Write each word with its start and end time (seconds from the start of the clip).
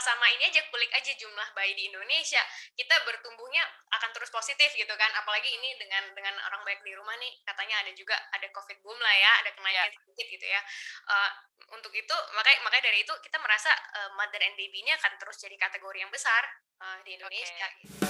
sama-sama 0.00 0.32
ini 0.32 0.48
aja 0.48 0.64
kulik 0.72 0.88
aja 0.96 1.12
jumlah 1.12 1.48
bayi 1.52 1.76
di 1.76 1.92
Indonesia 1.92 2.40
kita 2.72 2.96
bertumbuhnya 3.04 3.60
akan 3.92 4.08
terus 4.16 4.32
positif 4.32 4.72
gitu 4.72 4.88
kan 4.96 5.12
apalagi 5.12 5.52
ini 5.52 5.76
dengan 5.76 6.08
dengan 6.16 6.40
orang 6.40 6.64
baik 6.64 6.80
di 6.80 6.96
rumah 6.96 7.12
nih 7.20 7.28
katanya 7.44 7.84
ada 7.84 7.92
juga 7.92 8.16
ada 8.32 8.48
covid 8.56 8.80
boom 8.80 8.96
lah 8.96 9.12
ya 9.12 9.32
ada 9.44 9.52
kenaikan 9.52 9.92
yeah. 9.92 10.00
sedikit 10.00 10.26
gitu 10.32 10.46
ya 10.48 10.60
uh, 11.04 11.30
untuk 11.76 11.92
itu 11.92 12.16
makanya 12.32 12.64
makanya 12.64 12.88
dari 12.88 13.04
itu 13.04 13.12
kita 13.20 13.36
merasa 13.44 13.68
uh, 14.00 14.08
mother 14.16 14.40
and 14.40 14.56
baby 14.56 14.80
ini 14.80 14.88
akan 14.96 15.12
terus 15.20 15.36
jadi 15.36 15.60
kategori 15.60 16.00
yang 16.00 16.08
besar 16.08 16.48
uh, 16.80 16.96
di 17.04 17.20
Indonesia 17.20 17.68
okay. 17.68 17.84
gitu. 17.84 18.08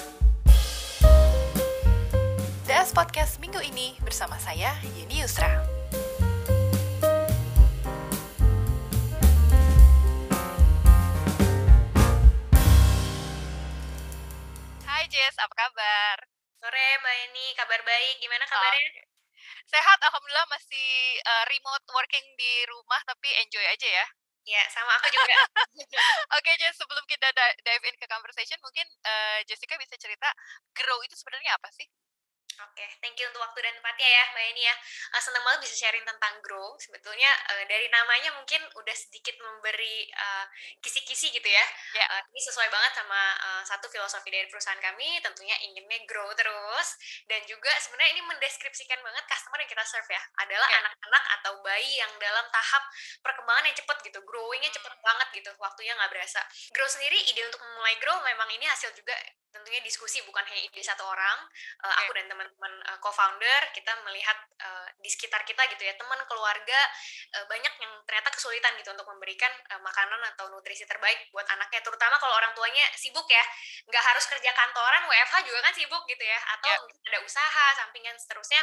DS 2.70 2.94
Podcast 2.94 3.42
minggu 3.42 3.58
ini 3.66 3.98
bersama 3.98 4.38
saya 4.38 4.78
Yeni 4.94 5.26
Yusra. 5.26 5.69
Jess, 15.30 15.46
apa 15.46 15.54
kabar? 15.54 16.18
Sore 16.58 16.86
Mbak 17.06 17.14
Eni, 17.30 17.54
kabar 17.54 17.78
baik. 17.86 18.18
Gimana 18.18 18.42
kabarnya? 18.50 18.82
Okay. 18.82 19.06
Sehat, 19.70 19.98
Alhamdulillah 20.02 20.42
masih 20.50 20.90
uh, 21.22 21.46
remote 21.46 21.86
working 21.94 22.26
di 22.34 22.66
rumah, 22.66 22.98
tapi 23.06 23.30
enjoy 23.46 23.62
aja 23.62 23.86
ya. 23.86 24.06
Ya, 24.42 24.66
sama 24.74 24.90
aku 24.98 25.06
juga. 25.06 25.38
Oke, 25.70 25.86
okay, 26.34 26.54
Jess, 26.58 26.74
sebelum 26.74 27.06
kita 27.06 27.30
dive 27.62 27.84
in 27.86 27.94
ke 27.94 28.10
conversation, 28.10 28.58
mungkin 28.58 28.82
uh, 29.06 29.38
Jessica 29.46 29.78
bisa 29.78 29.94
cerita 30.02 30.26
grow 30.74 30.98
itu 31.06 31.14
sebenarnya 31.14 31.54
apa 31.54 31.70
sih? 31.78 31.86
Oke, 32.68 32.84
okay, 32.84 32.88
thank 33.00 33.16
you 33.16 33.24
untuk 33.24 33.40
waktu 33.40 33.58
dan 33.64 33.72
tempatnya 33.80 34.08
ya, 34.08 34.24
Mbak 34.36 34.44
Eni 34.52 34.62
ya. 34.68 34.74
Uh, 35.16 35.22
senang 35.22 35.42
banget 35.48 35.60
bisa 35.64 35.74
sharing 35.80 36.04
tentang 36.04 36.34
Grow. 36.44 36.76
Sebetulnya 36.76 37.30
uh, 37.56 37.64
dari 37.64 37.88
namanya 37.88 38.30
mungkin 38.36 38.60
udah 38.76 38.96
sedikit 38.96 39.36
memberi 39.40 40.12
kisi 40.84 41.00
kisi-kisi 41.00 41.32
gitu 41.32 41.48
ya. 41.48 41.64
Yeah. 41.96 42.04
Ya. 42.04 42.06
Uh, 42.20 42.22
ini 42.32 42.40
sesuai 42.44 42.68
banget 42.68 42.92
sama 42.96 43.20
uh, 43.40 43.62
satu 43.64 43.86
filosofi 43.88 44.28
dari 44.28 44.46
perusahaan 44.48 44.80
kami, 44.80 45.20
tentunya 45.24 45.56
inginnya 45.64 46.04
grow 46.04 46.28
terus. 46.36 46.96
Dan 47.24 47.40
juga 47.48 47.72
sebenarnya 47.80 48.12
ini 48.16 48.22
mendeskripsikan 48.28 49.00
banget 49.00 49.24
customer 49.24 49.58
yang 49.64 49.70
kita 49.70 49.84
serve 49.88 50.10
ya. 50.12 50.22
Adalah 50.44 50.68
ya. 50.68 50.78
anak-anak 50.84 51.24
yeah. 51.24 51.36
atau 51.40 51.52
bayi 51.64 51.92
yang 51.96 52.12
dalam 52.20 52.46
tahap 52.52 52.82
perkembangan 53.24 53.64
yang 53.68 53.76
cepet 53.76 53.96
gitu. 54.12 54.20
Growingnya 54.24 54.70
cepet 54.72 54.92
hmm. 54.92 55.04
banget 55.04 55.28
gitu, 55.40 55.50
waktunya 55.56 55.92
nggak 55.96 56.10
berasa. 56.12 56.40
Grow 56.76 56.88
sendiri, 56.88 57.16
ide 57.32 57.42
untuk 57.48 57.60
memulai 57.64 57.96
Grow 58.00 58.20
memang 58.20 58.48
ini 58.52 58.68
hasil 58.68 58.92
juga 58.92 59.16
tentunya 59.50 59.82
diskusi 59.82 60.22
bukan 60.22 60.46
hanya 60.46 60.62
ide 60.62 60.82
satu 60.82 61.02
orang. 61.02 61.38
Uh, 61.82 61.90
okay. 61.90 62.06
Aku 62.06 62.10
dan 62.14 62.26
teman 62.30 62.48
teman-teman 62.50 62.74
uh, 62.90 62.98
co-founder 62.98 63.62
kita 63.70 63.92
melihat 64.02 64.34
uh, 64.58 64.88
di 64.98 65.06
sekitar 65.06 65.46
kita 65.46 65.62
gitu 65.70 65.86
ya 65.86 65.94
teman 65.94 66.18
keluarga 66.26 66.80
uh, 67.38 67.46
banyak 67.46 67.70
yang 67.78 67.92
ternyata 68.04 68.28
kesulitan 68.34 68.74
gitu 68.82 68.90
untuk 68.90 69.06
memberikan 69.06 69.50
uh, 69.70 69.80
makanan 69.80 70.18
atau 70.34 70.50
nutrisi 70.50 70.82
terbaik 70.84 71.30
buat 71.30 71.46
anaknya. 71.46 71.80
Terutama 71.80 72.18
kalau 72.18 72.34
orang 72.34 72.52
tuanya 72.52 72.82
sibuk 72.98 73.26
ya 73.30 73.44
nggak 73.86 74.04
harus 74.04 74.24
kerja 74.26 74.50
kantoran 74.50 75.06
WFH 75.06 75.36
juga 75.46 75.60
kan 75.62 75.72
sibuk 75.74 76.02
gitu 76.10 76.24
ya 76.24 76.38
atau 76.58 76.74
yeah. 76.74 77.08
ada 77.14 77.18
usaha 77.22 77.66
sampingan 77.78 78.16
seterusnya. 78.18 78.60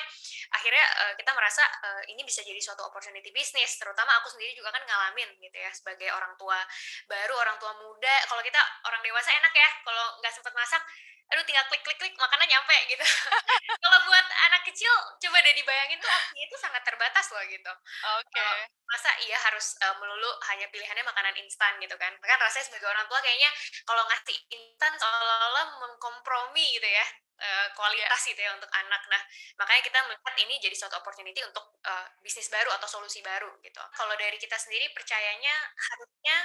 Akhirnya 0.53 0.85
uh, 1.07 1.13
kita 1.15 1.31
merasa 1.31 1.63
uh, 1.63 2.03
ini 2.11 2.21
bisa 2.27 2.43
jadi 2.43 2.59
suatu 2.59 2.83
opportunity 2.83 3.31
bisnis 3.31 3.79
terutama 3.79 4.19
aku 4.19 4.27
sendiri 4.31 4.51
juga 4.53 4.73
kan 4.75 4.83
ngalamin 4.83 5.31
gitu 5.39 5.57
ya 5.57 5.71
sebagai 5.71 6.11
orang 6.11 6.35
tua 6.35 6.59
baru 7.07 7.33
orang 7.39 7.57
tua 7.57 7.71
muda. 7.79 8.15
Kalau 8.27 8.43
kita 8.43 8.59
orang 8.83 9.01
dewasa 9.01 9.31
enak 9.31 9.53
ya 9.55 9.69
kalau 9.81 10.05
nggak 10.19 10.33
sempat 10.33 10.53
masak 10.53 10.83
aduh 11.27 11.43
tinggal 11.43 11.65
klik 11.67 11.83
klik 11.83 11.99
klik 11.99 12.15
makanan 12.15 12.47
nyampe 12.47 12.77
gitu 12.87 13.03
kalau 13.77 13.99
buat 14.09 14.27
anak 14.49 14.61
kecil 14.67 14.93
coba 15.21 15.37
deh 15.43 15.55
dibayangin 15.55 15.97
tuh 16.01 16.09
opsinya 16.09 16.43
itu 16.43 16.57
sangat 16.57 16.81
terbatas 16.83 17.25
loh 17.31 17.43
gitu. 17.47 17.73
Oke. 18.21 18.31
Okay. 18.33 18.43
uh, 18.43 18.65
masa 18.87 19.11
iya 19.27 19.37
harus 19.37 19.75
uh, 19.83 19.95
melulu 19.99 20.31
hanya 20.53 20.67
pilihannya 20.71 21.03
makanan 21.03 21.35
instan 21.41 21.75
gitu 21.83 21.95
kan. 21.99 22.11
Kan 22.17 22.39
rasanya 22.39 22.65
sebagai 22.71 22.87
orang 22.89 23.05
tua 23.11 23.19
kayaknya 23.21 23.49
kalau 23.85 24.03
ngasih 24.07 24.37
instan 24.53 24.93
seolah-olah 24.97 25.65
mengkompromi 25.81 26.65
gitu 26.77 26.87
ya 26.87 27.05
uh, 27.37 27.67
kualitas 27.77 28.21
yeah. 28.25 28.29
gitu 28.33 28.41
ya 28.41 28.51
untuk 28.57 28.69
anak. 28.73 29.01
Nah, 29.09 29.21
makanya 29.61 29.81
kita 29.85 29.99
melihat 30.09 30.35
ini 30.41 30.55
jadi 30.61 30.75
suatu 30.75 30.97
opportunity 30.99 31.41
untuk 31.45 31.65
uh, 31.85 32.07
bisnis 32.21 32.49
baru 32.49 32.73
atau 32.77 32.87
solusi 32.89 33.21
baru 33.21 33.49
gitu. 33.61 33.81
Kalau 33.93 34.13
dari 34.17 34.37
kita 34.41 34.57
sendiri 34.57 34.89
percayanya 34.93 35.53
harusnya 35.77 36.37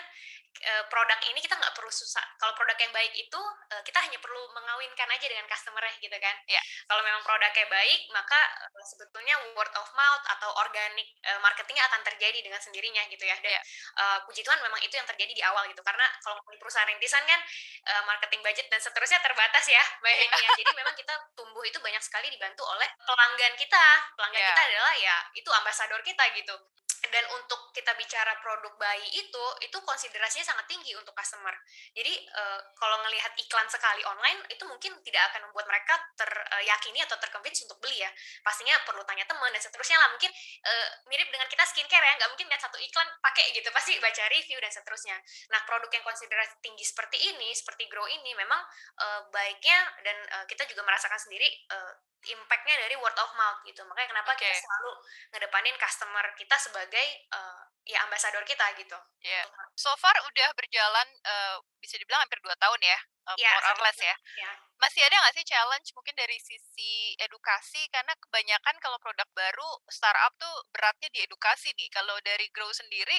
uh, 0.68 0.84
produk 0.92 1.18
ini 1.28 1.40
kita 1.40 1.56
nggak 1.56 1.74
perlu 1.74 1.90
susah. 1.90 2.24
Kalau 2.36 2.52
produk 2.54 2.76
yang 2.76 2.92
baik 2.92 3.12
itu 3.16 3.40
uh, 3.72 3.82
kita 3.84 3.98
hanya 4.04 4.18
perlu 4.20 4.40
mengawinkan 4.52 5.08
aja 5.08 5.26
dengan 5.26 5.46
customer 5.48 5.82
gitu 5.98 6.16
kan. 6.20 6.36
Yeah. 6.46 6.62
Kalau 6.86 7.02
memang 7.02 7.22
produknya 7.24 7.66
baik, 7.68 8.00
maka 8.12 8.40
uh, 8.68 8.84
sebetulnya 8.86 9.34
word 9.56 9.72
of 9.76 9.88
mouth 9.96 10.24
atau 10.38 10.50
organic 10.60 11.08
uh, 11.26 11.40
marketingnya 11.40 11.84
akan 11.88 12.00
terjadi 12.06 12.38
dengan 12.44 12.60
sendirinya 12.60 13.02
gitu 13.08 13.24
ya. 13.24 13.36
Dan 13.40 13.56
yeah. 13.56 13.62
uh, 13.98 14.18
puji 14.28 14.44
Tuhan 14.44 14.60
memang 14.60 14.80
itu 14.84 14.94
yang 14.94 15.08
terjadi 15.08 15.32
di 15.32 15.42
awal 15.44 15.66
gitu. 15.72 15.80
Karena 15.80 16.04
kalau 16.20 16.38
perusahaan 16.60 16.88
rintisan 16.88 17.24
kan 17.24 17.40
uh, 17.88 18.02
marketing 18.06 18.44
budget 18.44 18.66
dan 18.68 18.78
seterusnya 18.78 19.18
terbatas 19.24 19.64
ya, 19.66 19.82
Mbak 20.04 20.12
yeah. 20.12 20.28
ya. 20.36 20.48
Jadi 20.62 20.70
memang 20.82 20.98
kita 20.98 21.14
tumbuh 21.38 21.62
itu 21.62 21.78
banyak 21.78 22.02
sekali 22.02 22.26
dibantu 22.26 22.66
oleh 22.66 22.90
pelanggan 23.06 23.54
kita. 23.54 23.86
Pelanggan 24.18 24.42
yeah. 24.42 24.50
kita 24.50 24.62
adalah 24.66 24.92
ya 24.98 25.16
itu 25.38 25.50
ambasador 25.54 26.02
kita 26.02 26.26
gitu 26.34 26.58
dan 27.02 27.24
untuk 27.34 27.74
kita 27.74 27.90
bicara 27.98 28.30
produk 28.38 28.70
bayi 28.78 29.02
itu 29.10 29.44
itu 29.58 29.74
konsiderasinya 29.82 30.46
sangat 30.54 30.70
tinggi 30.70 30.94
untuk 30.94 31.10
customer. 31.18 31.50
Jadi 31.98 32.14
uh, 32.30 32.60
kalau 32.78 33.02
ngelihat 33.02 33.34
iklan 33.42 33.66
sekali 33.66 34.06
online 34.06 34.46
itu 34.46 34.62
mungkin 34.70 34.94
tidak 35.02 35.34
akan 35.34 35.50
membuat 35.50 35.66
mereka 35.66 35.98
teryakini 36.14 37.02
atau 37.02 37.18
terconvince 37.18 37.66
untuk 37.66 37.82
beli 37.82 38.06
ya. 38.06 38.10
Pastinya 38.46 38.78
perlu 38.86 39.02
tanya 39.02 39.26
teman 39.26 39.50
dan 39.50 39.58
seterusnya 39.58 39.98
lah. 39.98 40.14
Mungkin 40.14 40.30
uh, 40.62 40.88
mirip 41.10 41.26
dengan 41.34 41.50
kita 41.50 41.66
skincare 41.66 42.06
ya. 42.06 42.12
Nggak 42.22 42.30
mungkin 42.38 42.46
lihat 42.46 42.62
satu 42.62 42.78
iklan 42.78 43.08
pakai 43.18 43.50
gitu. 43.50 43.68
Pasti 43.74 43.98
baca 43.98 44.22
review 44.30 44.58
dan 44.62 44.70
seterusnya. 44.70 45.16
Nah 45.50 45.60
produk 45.66 45.90
yang 45.90 46.06
konsiderasi 46.06 46.62
tinggi 46.62 46.86
seperti 46.86 47.18
ini 47.34 47.50
seperti 47.50 47.90
grow 47.90 48.06
ini 48.06 48.30
memang 48.38 48.62
uh, 49.02 49.26
baiknya 49.34 49.78
dan 50.06 50.16
uh, 50.38 50.44
kita 50.46 50.70
juga 50.70 50.86
merasakan 50.86 51.18
sendiri 51.18 51.50
uh, 51.74 51.98
impactnya 52.22 52.76
dari 52.86 52.94
word 52.94 53.18
of 53.18 53.30
mouth 53.34 53.58
gitu. 53.66 53.82
Makanya 53.82 54.14
kenapa 54.14 54.30
okay. 54.38 54.46
kita 54.46 54.62
selalu 54.62 54.92
ngedepanin 55.34 55.76
customer 55.80 56.24
kita 56.38 56.56
sebagai 56.60 56.91
uh, 57.32 57.62
ya 57.82 57.98
ambasador 58.06 58.42
kita 58.46 58.62
gitu. 58.78 58.98
Yeah. 59.22 59.46
So 59.74 59.90
far 59.98 60.14
udah 60.22 60.48
berjalan 60.54 61.08
uh, 61.26 61.56
bisa 61.82 61.98
dibilang 61.98 62.22
hampir 62.22 62.38
dua 62.44 62.54
tahun 62.58 62.78
ya, 62.78 62.98
uh, 63.26 63.36
yeah, 63.38 63.54
more 63.58 63.74
or 63.74 63.78
less 63.82 63.98
ya. 63.98 64.14
Yeah. 64.38 64.54
Masih 64.78 65.02
ada 65.02 65.18
nggak 65.18 65.34
sih 65.38 65.46
challenge 65.46 65.88
mungkin 65.94 66.14
dari 66.14 66.38
sisi 66.38 67.14
edukasi 67.18 67.86
karena 67.90 68.14
kebanyakan 68.18 68.76
kalau 68.78 68.98
produk 69.02 69.26
baru 69.34 69.70
startup 69.90 70.34
tuh 70.38 70.54
beratnya 70.70 71.10
di 71.10 71.26
edukasi 71.26 71.74
nih. 71.74 71.90
Kalau 71.90 72.14
dari 72.22 72.46
Grow 72.54 72.70
sendiri 72.70 73.18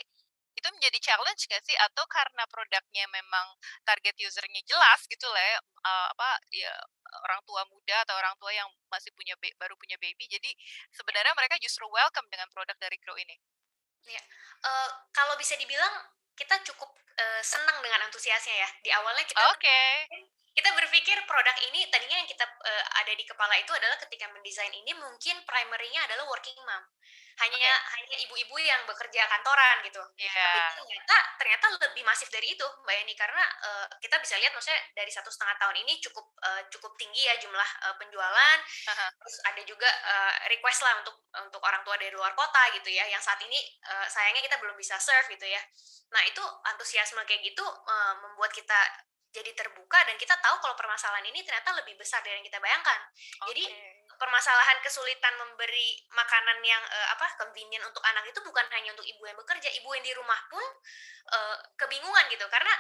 itu 0.54 0.68
menjadi 0.70 0.98
challenge 1.02 1.50
gak 1.50 1.66
sih 1.66 1.74
atau 1.74 2.06
karena 2.06 2.46
produknya 2.46 3.10
memang 3.10 3.58
target 3.82 4.14
usernya 4.22 4.62
jelas 4.70 5.02
gitu 5.10 5.26
lah 5.34 5.42
ya, 5.42 5.58
uh, 5.82 6.08
apa 6.14 6.30
ya 6.54 6.74
orang 7.26 7.42
tua 7.46 7.66
muda 7.74 7.98
atau 8.06 8.16
orang 8.18 8.38
tua 8.38 8.54
yang 8.54 8.70
masih 8.90 9.10
punya 9.18 9.34
baru 9.58 9.74
punya 9.78 9.98
baby 9.98 10.26
jadi 10.30 10.54
sebenarnya 10.94 11.34
mereka 11.34 11.58
justru 11.58 11.86
welcome 11.90 12.30
dengan 12.30 12.46
produk 12.54 12.78
dari 12.78 12.98
Grow 13.02 13.18
ini. 13.18 13.38
Ya, 14.08 14.22
uh, 14.68 14.90
kalau 15.16 15.40
bisa 15.40 15.56
dibilang 15.56 16.12
kita 16.36 16.60
cukup 16.68 16.92
uh, 17.20 17.42
senang 17.44 17.80
dengan 17.80 18.04
antusiasnya 18.10 18.56
ya. 18.56 18.70
Di 18.84 18.90
awalnya 18.92 19.24
kita 19.24 19.40
Oke. 19.54 19.64
Okay 19.64 20.43
kita 20.54 20.70
berpikir 20.78 21.18
produk 21.26 21.58
ini 21.66 21.90
tadinya 21.90 22.18
yang 22.22 22.30
kita 22.30 22.46
uh, 22.46 22.86
ada 23.02 23.14
di 23.18 23.26
kepala 23.26 23.58
itu 23.58 23.74
adalah 23.74 23.98
ketika 24.06 24.30
mendesain 24.30 24.70
ini 24.70 24.94
mungkin 24.94 25.42
primernya 25.50 26.06
adalah 26.06 26.30
working 26.30 26.58
mom 26.62 26.86
hanya 27.42 27.58
okay. 27.58 27.98
hanya 27.98 28.18
ibu-ibu 28.30 28.56
yang 28.62 28.86
bekerja 28.86 29.26
kantoran 29.26 29.82
gitu 29.82 29.98
yeah. 30.22 30.30
tapi 30.30 30.86
ternyata 30.86 31.18
ternyata 31.42 31.66
lebih 31.82 32.06
masif 32.06 32.30
dari 32.30 32.54
itu 32.54 32.68
mbak 32.86 32.94
Yani 32.94 33.14
karena 33.18 33.42
uh, 33.66 33.88
kita 33.98 34.22
bisa 34.22 34.38
lihat 34.38 34.54
maksudnya 34.54 34.78
dari 34.94 35.10
satu 35.10 35.34
setengah 35.34 35.58
tahun 35.58 35.76
ini 35.82 35.98
cukup 35.98 36.30
uh, 36.46 36.62
cukup 36.70 36.94
tinggi 37.02 37.26
ya 37.26 37.34
jumlah 37.42 37.70
uh, 37.90 37.96
penjualan 37.98 38.58
uh-huh. 38.62 39.10
terus 39.18 39.38
ada 39.50 39.62
juga 39.66 39.90
uh, 39.90 40.34
request 40.54 40.86
lah 40.86 41.02
untuk 41.02 41.16
untuk 41.34 41.62
orang 41.66 41.82
tua 41.82 41.98
dari 41.98 42.14
luar 42.14 42.38
kota 42.38 42.70
gitu 42.78 42.94
ya 42.94 43.10
yang 43.10 43.22
saat 43.22 43.42
ini 43.42 43.58
uh, 43.90 44.06
sayangnya 44.06 44.46
kita 44.46 44.62
belum 44.62 44.78
bisa 44.78 45.02
serve 45.02 45.34
gitu 45.34 45.50
ya 45.50 45.62
nah 46.14 46.22
itu 46.30 46.44
antusiasme 46.70 47.26
kayak 47.26 47.42
gitu 47.42 47.66
uh, 47.66 48.14
membuat 48.22 48.54
kita 48.54 48.78
jadi 49.34 49.52
terbuka 49.58 50.00
dan 50.06 50.16
kita 50.16 50.38
tahu 50.38 50.62
kalau 50.62 50.78
permasalahan 50.78 51.26
ini 51.26 51.42
ternyata 51.42 51.74
lebih 51.74 51.98
besar 51.98 52.22
dari 52.22 52.38
yang 52.38 52.46
kita 52.46 52.62
bayangkan. 52.62 53.00
Okay. 53.10 53.48
Jadi 53.50 53.64
permasalahan 54.24 54.80
kesulitan 54.80 55.36
memberi 55.36 56.00
makanan 56.16 56.64
yang 56.64 56.80
uh, 56.80 57.08
apa 57.12 57.28
convenient 57.36 57.84
untuk 57.84 58.00
anak 58.08 58.24
itu 58.24 58.40
bukan 58.40 58.64
hanya 58.72 58.96
untuk 58.96 59.04
ibu 59.04 59.20
yang 59.28 59.36
bekerja, 59.36 59.68
ibu 59.76 59.92
yang 59.92 60.04
di 60.08 60.16
rumah 60.16 60.40
pun 60.48 60.64
uh, 61.36 61.60
kebingungan 61.76 62.32
gitu. 62.32 62.48
Karena 62.48 62.72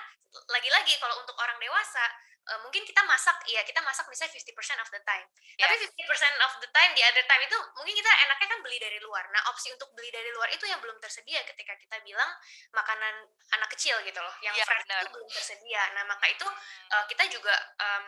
lagi-lagi 0.47 0.95
kalau 1.03 1.19
untuk 1.19 1.35
orang 1.35 1.59
dewasa 1.59 2.07
uh, 2.47 2.59
mungkin 2.63 2.87
kita 2.87 3.03
masak 3.03 3.43
ya 3.47 3.59
kita 3.67 3.83
masak 3.83 4.07
misalnya 4.07 4.39
50% 4.39 4.83
of 4.83 4.89
the 4.95 5.01
time. 5.03 5.27
Yeah. 5.59 5.67
tapi 5.67 5.75
50% 5.83 6.45
of 6.47 6.53
the 6.63 6.69
time 6.71 6.91
di 6.95 7.03
other 7.03 7.25
time 7.27 7.43
itu 7.43 7.57
mungkin 7.75 7.91
kita 7.91 8.11
enaknya 8.23 8.47
kan 8.47 8.59
beli 8.63 8.77
dari 8.79 8.99
luar. 9.03 9.27
Nah 9.35 9.51
opsi 9.51 9.67
untuk 9.75 9.91
beli 9.95 10.09
dari 10.15 10.31
luar 10.31 10.47
itu 10.47 10.63
yang 10.63 10.79
belum 10.79 10.95
tersedia 11.03 11.43
ketika 11.43 11.75
kita 11.75 11.99
bilang 12.07 12.31
makanan 12.71 13.27
anak 13.59 13.69
kecil 13.75 13.99
gitu 14.07 14.19
loh 14.23 14.35
yang 14.39 14.55
yeah, 14.55 14.63
fresh 14.63 14.87
itu 14.87 15.11
belum 15.11 15.27
tersedia. 15.27 15.83
Nah 15.91 16.03
maka 16.07 16.25
itu 16.31 16.47
uh, 16.95 17.05
kita 17.11 17.23
juga 17.27 17.53
um, 17.83 18.05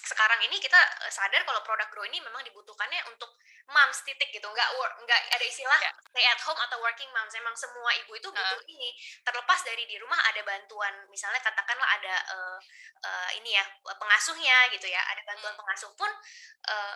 sekarang 0.00 0.40
ini 0.48 0.56
kita 0.56 0.80
sadar 1.12 1.44
kalau 1.44 1.60
produk 1.60 1.88
grow 1.92 2.04
ini 2.08 2.18
memang 2.24 2.40
dibutuhkannya 2.40 3.04
untuk 3.12 3.28
moms 3.70 4.02
titik 4.02 4.32
gitu 4.32 4.48
nggak 4.48 4.70
work 4.80 4.94
nggak 5.04 5.20
ada 5.30 5.44
istilah 5.44 5.78
yeah. 5.78 5.94
stay 6.10 6.24
at 6.26 6.40
home 6.42 6.58
atau 6.58 6.80
working 6.80 7.08
moms 7.12 7.30
emang 7.36 7.54
semua 7.54 7.92
ibu 8.00 8.16
itu 8.16 8.28
butuh 8.32 8.60
uh. 8.60 8.72
ini 8.72 8.90
terlepas 9.22 9.60
dari 9.62 9.84
di 9.86 10.00
rumah 10.00 10.18
ada 10.32 10.40
bantuan 10.42 10.94
misalnya 11.12 11.38
katakanlah 11.44 11.86
ada 12.00 12.16
uh, 12.32 12.58
uh, 13.04 13.30
ini 13.36 13.54
ya 13.54 13.64
pengasuhnya 13.84 14.72
gitu 14.74 14.88
ya 14.88 15.00
ada 15.04 15.22
bantuan 15.28 15.54
hmm. 15.54 15.60
pengasuh 15.60 15.92
pun 15.94 16.10
uh, 16.72 16.94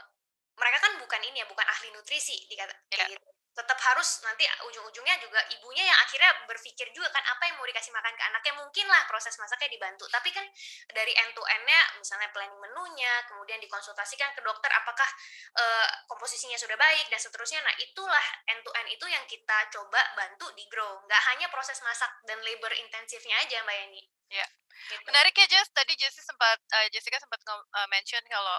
mereka 0.56 0.78
kan 0.82 0.92
bukan 0.98 1.20
ini 1.28 1.44
ya 1.44 1.46
bukan 1.46 1.66
ahli 1.66 1.92
nutrisi 1.92 2.48
dikata 2.48 2.74
yeah. 2.94 3.06
gitu 3.12 3.28
tetap 3.54 3.78
harus 3.78 4.20
nanti 4.26 4.42
ujung-ujungnya 4.66 5.14
juga 5.22 5.38
ibunya 5.54 5.86
yang 5.86 5.98
akhirnya 6.02 6.30
berpikir 6.50 6.90
juga 6.90 7.06
kan 7.14 7.22
apa 7.22 7.46
yang 7.46 7.54
mau 7.54 7.66
dikasih 7.66 7.94
makan 7.94 8.14
ke 8.18 8.22
anaknya? 8.26 8.52
Mungkin 8.58 8.86
lah 8.90 9.06
proses 9.06 9.38
masaknya 9.38 9.70
dibantu. 9.70 10.10
Tapi 10.10 10.34
kan 10.34 10.42
dari 10.90 11.14
end 11.14 11.32
to 11.38 11.42
endnya 11.46 11.80
misalnya 12.02 12.28
planning 12.34 12.58
menunya 12.58 13.12
kemudian 13.30 13.62
dikonsultasikan 13.62 14.34
ke 14.34 14.42
dokter 14.42 14.70
apakah 14.74 15.06
uh, 15.54 15.88
komposisinya 16.10 16.58
sudah 16.58 16.74
baik 16.74 17.06
dan 17.06 17.22
seterusnya. 17.22 17.62
Nah 17.62 17.74
itulah 17.78 18.26
end 18.50 18.66
to 18.66 18.70
end 18.74 18.90
itu 18.90 19.06
yang 19.06 19.22
kita 19.30 19.70
coba 19.70 20.02
bantu 20.18 20.50
di 20.58 20.66
grow 20.66 20.98
nggak 21.06 21.22
hanya 21.30 21.46
proses 21.54 21.78
masak 21.86 22.10
dan 22.26 22.42
labor 22.42 22.74
intensifnya 22.74 23.38
aja 23.38 23.62
mbak 23.62 23.76
Yani. 23.78 24.02
Ya. 24.34 24.46
Gitu. 24.90 25.06
menarik 25.06 25.34
ya 25.38 25.46
Jess. 25.46 25.70
Tadi 25.70 25.94
Jessie 25.94 26.24
sempat 26.26 26.58
uh, 26.58 26.86
Jessica 26.90 27.16
sempat 27.22 27.40
uh, 27.46 27.88
mention 27.88 28.20
kalau 28.26 28.58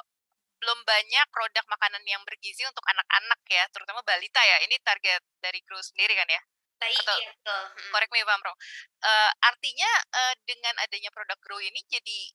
belum 0.66 0.82
banyak 0.82 1.28
produk 1.30 1.62
makanan 1.70 2.02
yang 2.10 2.26
bergizi 2.26 2.66
untuk 2.66 2.82
anak-anak 2.90 3.38
ya, 3.46 3.70
terutama 3.70 4.02
balita 4.02 4.42
ya. 4.42 4.66
Ini 4.66 4.82
target 4.82 5.22
dari 5.38 5.62
Grow 5.62 5.78
sendiri 5.78 6.18
kan 6.18 6.26
ya? 6.26 6.42
Baik, 6.82 7.06
Atau, 7.06 7.18
iya, 7.22 7.30
betul. 7.38 7.62
Hmm. 7.70 7.92
Correct 7.94 8.12
me 8.12 8.20
if 8.26 8.28
I'm 8.28 8.42
wrong. 8.42 8.58
Uh, 9.06 9.32
artinya 9.46 9.92
uh, 10.10 10.34
dengan 10.50 10.74
adanya 10.82 11.14
produk 11.14 11.38
Grow 11.46 11.62
ini 11.62 11.86
jadi 11.86 12.34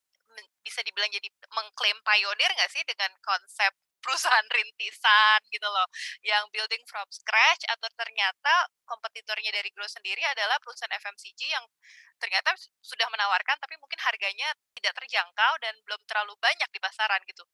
bisa 0.63 0.81
dibilang 0.87 1.11
jadi 1.11 1.27
mengklaim 1.51 1.99
pionir 2.07 2.51
nggak 2.55 2.71
sih 2.71 2.87
dengan 2.87 3.11
konsep 3.19 3.75
perusahaan 4.01 4.49
rintisan 4.49 5.41
gitu 5.53 5.69
loh 5.69 5.85
yang 6.25 6.49
building 6.49 6.81
from 6.89 7.05
scratch 7.13 7.67
atau 7.69 7.89
ternyata 7.99 8.71
kompetitornya 8.89 9.53
dari 9.53 9.69
Grow 9.75 9.91
sendiri 9.91 10.25
adalah 10.25 10.57
perusahaan 10.63 10.95
FMCG 10.97 11.41
yang 11.53 11.65
ternyata 12.17 12.57
sudah 12.81 13.09
menawarkan 13.13 13.57
tapi 13.61 13.77
mungkin 13.77 14.01
harganya 14.01 14.49
tidak 14.77 14.97
terjangkau 15.05 15.53
dan 15.61 15.75
belum 15.85 16.01
terlalu 16.09 16.33
banyak 16.41 16.69
di 16.73 16.81
pasaran 16.81 17.21
gitu 17.29 17.45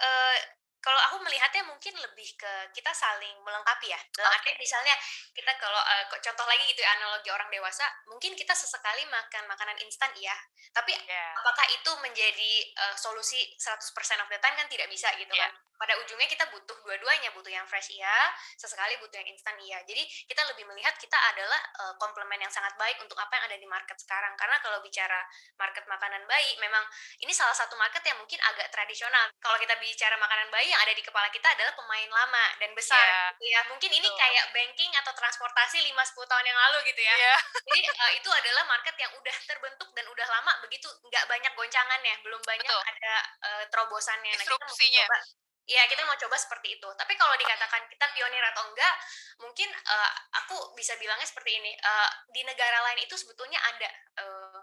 uh, 0.00 0.36
kalau 0.84 1.00
aku 1.08 1.16
melihatnya 1.24 1.64
mungkin 1.64 1.96
lebih 1.96 2.28
ke 2.36 2.52
kita 2.76 2.92
saling 2.92 3.40
melengkapi 3.40 3.88
ya. 3.88 3.96
Dalam 4.12 4.28
okay. 4.36 4.52
arti 4.52 4.60
misalnya 4.60 4.92
kita 5.32 5.56
kalau 5.56 5.80
uh, 5.80 6.04
contoh 6.12 6.44
lagi 6.44 6.68
gitu 6.68 6.84
ya 6.84 6.92
analogi 7.00 7.32
orang 7.32 7.48
dewasa, 7.48 7.88
mungkin 8.12 8.36
kita 8.36 8.52
sesekali 8.52 9.08
makan 9.08 9.48
makanan 9.48 9.80
instan 9.80 10.12
iya, 10.20 10.36
tapi 10.76 10.92
yeah. 11.08 11.32
apakah 11.40 11.64
itu 11.72 11.90
menjadi 12.04 12.52
uh, 12.84 12.94
solusi 13.00 13.56
100% 13.56 13.80
of 14.20 14.28
the 14.28 14.36
time 14.44 14.52
kan 14.60 14.68
tidak 14.68 14.92
bisa 14.92 15.08
gitu 15.16 15.32
yeah. 15.32 15.48
kan 15.48 15.56
pada 15.74 15.98
ujungnya 16.00 16.30
kita 16.30 16.46
butuh 16.54 16.78
dua-duanya 16.86 17.34
butuh 17.34 17.50
yang 17.50 17.66
fresh 17.66 17.90
iya 17.92 18.30
sesekali 18.54 18.94
butuh 19.02 19.18
yang 19.18 19.28
instan 19.28 19.58
iya 19.58 19.82
jadi 19.82 20.06
kita 20.30 20.42
lebih 20.54 20.64
melihat 20.70 20.94
kita 20.96 21.18
adalah 21.34 21.58
uh, 21.82 21.94
komplement 21.98 22.38
yang 22.38 22.50
sangat 22.50 22.72
baik 22.78 22.96
untuk 23.02 23.18
apa 23.18 23.34
yang 23.36 23.44
ada 23.50 23.56
di 23.58 23.66
market 23.66 23.98
sekarang 23.98 24.32
karena 24.38 24.56
kalau 24.62 24.78
bicara 24.80 25.20
market 25.58 25.84
makanan 25.90 26.22
bayi 26.30 26.54
memang 26.62 26.82
ini 27.20 27.34
salah 27.34 27.54
satu 27.54 27.74
market 27.74 28.00
yang 28.06 28.16
mungkin 28.16 28.38
agak 28.54 28.70
tradisional 28.70 29.28
kalau 29.42 29.58
kita 29.58 29.74
bicara 29.82 30.14
makanan 30.16 30.48
bayi 30.54 30.70
yang 30.74 30.82
ada 30.82 30.90
di 30.90 31.02
kepala 31.06 31.30
kita 31.30 31.46
adalah 31.46 31.70
pemain 31.78 32.10
lama 32.10 32.44
dan 32.58 32.74
besar 32.74 32.98
yeah. 32.98 33.30
gitu 33.38 33.44
ya 33.54 33.60
mungkin 33.70 33.90
ini 33.94 34.08
Betul. 34.10 34.18
kayak 34.18 34.46
banking 34.50 34.92
atau 34.98 35.12
transportasi 35.14 35.78
5-10 35.86 36.26
tahun 36.26 36.44
yang 36.50 36.58
lalu 36.58 36.78
gitu 36.90 37.00
ya 37.06 37.14
yeah. 37.14 37.38
jadi 37.70 37.80
uh, 37.94 38.12
itu 38.18 38.30
adalah 38.34 38.62
market 38.66 38.96
yang 38.98 39.12
udah 39.14 39.36
terbentuk 39.46 39.88
dan 39.94 40.04
udah 40.10 40.26
lama 40.26 40.52
begitu 40.66 40.90
nggak 41.06 41.24
banyak 41.30 41.52
goncangannya 41.54 42.14
belum 42.26 42.42
banyak 42.42 42.66
Betul. 42.66 42.82
ada 42.82 43.14
uh, 43.46 43.64
terobosannya 43.70 44.34
nah, 44.34 44.42
kita 44.42 45.18
ya 45.64 45.80
kita 45.88 46.04
mau 46.04 46.18
coba 46.18 46.36
seperti 46.36 46.76
itu 46.76 46.88
tapi 46.98 47.16
kalau 47.16 47.32
dikatakan 47.40 47.88
kita 47.88 48.04
pionir 48.12 48.44
atau 48.52 48.68
enggak 48.68 48.94
mungkin 49.40 49.70
uh, 49.72 50.10
aku 50.44 50.76
bisa 50.76 50.92
bilangnya 51.00 51.24
seperti 51.24 51.56
ini 51.56 51.72
uh, 51.80 52.10
di 52.28 52.44
negara 52.44 52.84
lain 52.84 53.00
itu 53.00 53.16
sebetulnya 53.16 53.56
ada 53.62 53.88
uh, 54.20 54.60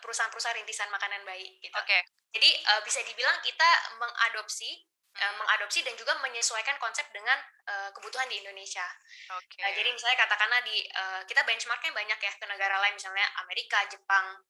perusahaan-perusahaan 0.00 0.56
rintisan 0.56 0.88
makanan 0.88 1.20
bayi 1.28 1.60
gitu. 1.60 1.76
Oke. 1.76 1.84
Okay. 1.84 2.00
Jadi 2.32 2.50
uh, 2.72 2.80
bisa 2.84 3.04
dibilang 3.04 3.36
kita 3.44 3.68
mengadopsi 4.00 4.88
uh, 5.18 5.34
mengadopsi 5.36 5.82
dan 5.82 5.94
juga 5.98 6.14
menyesuaikan 6.22 6.78
konsep 6.78 7.06
dengan 7.10 7.38
uh, 7.66 7.90
kebutuhan 7.92 8.30
di 8.30 8.40
Indonesia. 8.40 8.86
Okay. 9.26 9.62
Uh, 9.62 9.72
jadi 9.74 9.88
misalnya 9.90 10.18
katakanlah 10.22 10.62
di 10.62 10.86
uh, 10.94 11.22
kita 11.26 11.42
benchmarknya 11.42 11.92
banyak 11.92 12.18
ya 12.18 12.32
ke 12.38 12.46
negara 12.46 12.78
lain 12.78 12.94
misalnya 12.94 13.26
Amerika, 13.42 13.82
Jepang, 13.90 14.40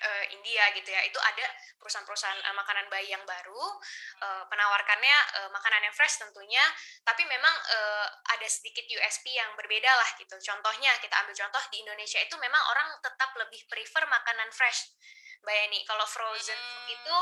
uh, 0.00 0.24
India 0.32 0.64
gitu 0.76 0.88
ya 0.88 1.00
itu 1.04 1.18
ada 1.20 1.46
perusahaan-perusahaan 1.80 2.40
uh, 2.40 2.56
makanan 2.56 2.86
bayi 2.88 3.12
yang 3.12 3.22
baru 3.24 3.64
uh, 4.24 4.44
penawarkannya 4.48 5.16
uh, 5.40 5.48
makanan 5.52 5.88
yang 5.88 5.94
fresh 5.94 6.20
tentunya 6.20 6.62
tapi 7.04 7.24
memang 7.28 7.52
uh, 7.52 8.06
ada 8.36 8.46
sedikit 8.48 8.84
USP 8.88 9.36
yang 9.36 9.52
berbeda 9.56 9.88
lah 9.88 10.10
gitu 10.16 10.36
contohnya 10.40 10.92
kita 11.00 11.14
ambil 11.24 11.34
contoh 11.36 11.62
di 11.72 11.84
Indonesia 11.84 12.18
itu 12.20 12.34
memang 12.40 12.62
orang 12.72 12.88
tetap 13.00 13.30
lebih 13.36 13.60
prefer 13.68 14.04
makanan 14.08 14.48
fresh 14.52 14.92
Mbak 15.40 15.54
Yani, 15.56 15.78
kalau 15.88 16.04
frozen 16.04 16.56
food 16.56 16.84
hmm. 16.84 16.94
itu 16.96 17.18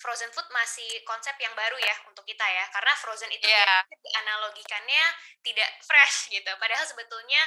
frozen 0.00 0.30
food 0.32 0.48
masih 0.50 0.88
konsep 1.04 1.36
yang 1.38 1.52
baru 1.52 1.76
ya 1.76 1.94
untuk 2.08 2.24
kita 2.24 2.42
ya, 2.42 2.64
karena 2.72 2.92
frozen 2.96 3.30
itu 3.30 3.46
yeah. 3.46 3.84
dianalogikannya 3.86 5.04
tidak 5.44 5.70
fresh 5.84 6.32
gitu. 6.32 6.50
Padahal 6.56 6.82
sebetulnya 6.88 7.42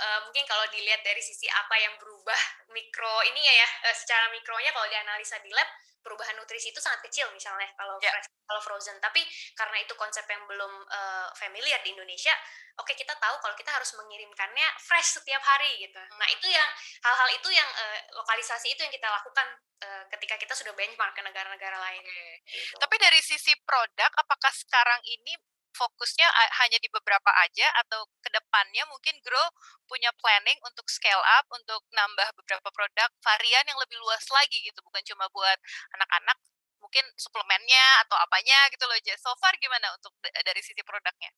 uh, 0.00 0.18
mungkin 0.24 0.44
kalau 0.46 0.64
dilihat 0.70 1.02
dari 1.02 1.20
sisi 1.20 1.50
apa 1.50 1.76
yang 1.80 1.94
berubah 1.98 2.40
mikro 2.72 3.16
ini 3.28 3.40
ya 3.42 3.54
ya 3.64 3.68
uh, 3.90 3.96
secara 3.96 4.30
mikronya 4.32 4.70
kalau 4.72 4.88
dianalisa 4.88 5.40
di 5.42 5.50
lab 5.50 5.68
perubahan 6.06 6.38
nutrisi 6.38 6.70
itu 6.70 6.78
sangat 6.78 7.02
kecil 7.10 7.26
misalnya 7.34 7.66
kalau 7.74 7.98
yeah. 7.98 8.14
fresh, 8.14 8.30
kalau 8.46 8.62
frozen 8.62 8.94
tapi 9.02 9.26
karena 9.58 9.82
itu 9.82 9.98
konsep 9.98 10.22
yang 10.30 10.46
belum 10.46 10.70
uh, 10.86 11.28
familiar 11.34 11.82
di 11.82 11.90
Indonesia 11.90 12.30
oke 12.78 12.86
okay, 12.86 12.94
kita 12.94 13.18
tahu 13.18 13.34
kalau 13.42 13.58
kita 13.58 13.74
harus 13.74 13.90
mengirimkannya 13.98 14.68
fresh 14.78 15.18
setiap 15.18 15.42
hari 15.42 15.82
gitu 15.82 15.98
hmm. 15.98 16.14
nah 16.14 16.28
itu 16.30 16.46
yang 16.46 16.70
hal-hal 17.02 17.28
itu 17.34 17.48
yang 17.50 17.66
uh, 17.66 17.98
lokalisasi 18.22 18.70
itu 18.70 18.86
yang 18.86 18.94
kita 18.94 19.10
lakukan 19.10 19.46
uh, 19.82 20.04
ketika 20.14 20.38
kita 20.38 20.54
sudah 20.54 20.70
benchmark 20.78 21.10
ke 21.18 21.26
negara-negara 21.26 21.76
lain 21.82 22.06
okay. 22.06 22.38
gitu. 22.46 22.78
tapi 22.78 22.94
dari 23.02 23.18
sisi 23.18 23.58
produk 23.66 24.10
apakah 24.14 24.54
sekarang 24.54 25.02
ini 25.10 25.34
fokusnya 25.76 26.24
hanya 26.64 26.80
di 26.80 26.88
beberapa 26.88 27.28
aja 27.44 27.68
atau 27.84 28.08
ke 28.24 28.32
depannya 28.32 28.88
mungkin 28.88 29.12
Grow 29.20 29.48
punya 29.84 30.08
planning 30.16 30.56
untuk 30.64 30.88
scale 30.88 31.20
up 31.36 31.44
untuk 31.52 31.84
nambah 31.92 32.32
beberapa 32.40 32.68
produk 32.72 33.10
varian 33.20 33.64
yang 33.68 33.76
lebih 33.76 34.00
luas 34.00 34.24
lagi 34.32 34.56
gitu 34.64 34.80
bukan 34.80 35.04
cuma 35.04 35.28
buat 35.30 35.58
anak-anak 36.00 36.38
mungkin 36.80 37.04
suplemennya 37.18 38.06
atau 38.06 38.16
apanya 38.20 38.70
gitu 38.72 38.84
loh 38.86 38.96
Jess. 39.02 39.20
So 39.20 39.34
far 39.42 39.52
gimana 39.60 39.92
untuk 39.96 40.14
dari 40.22 40.62
sisi 40.64 40.80
produknya? 40.86 41.28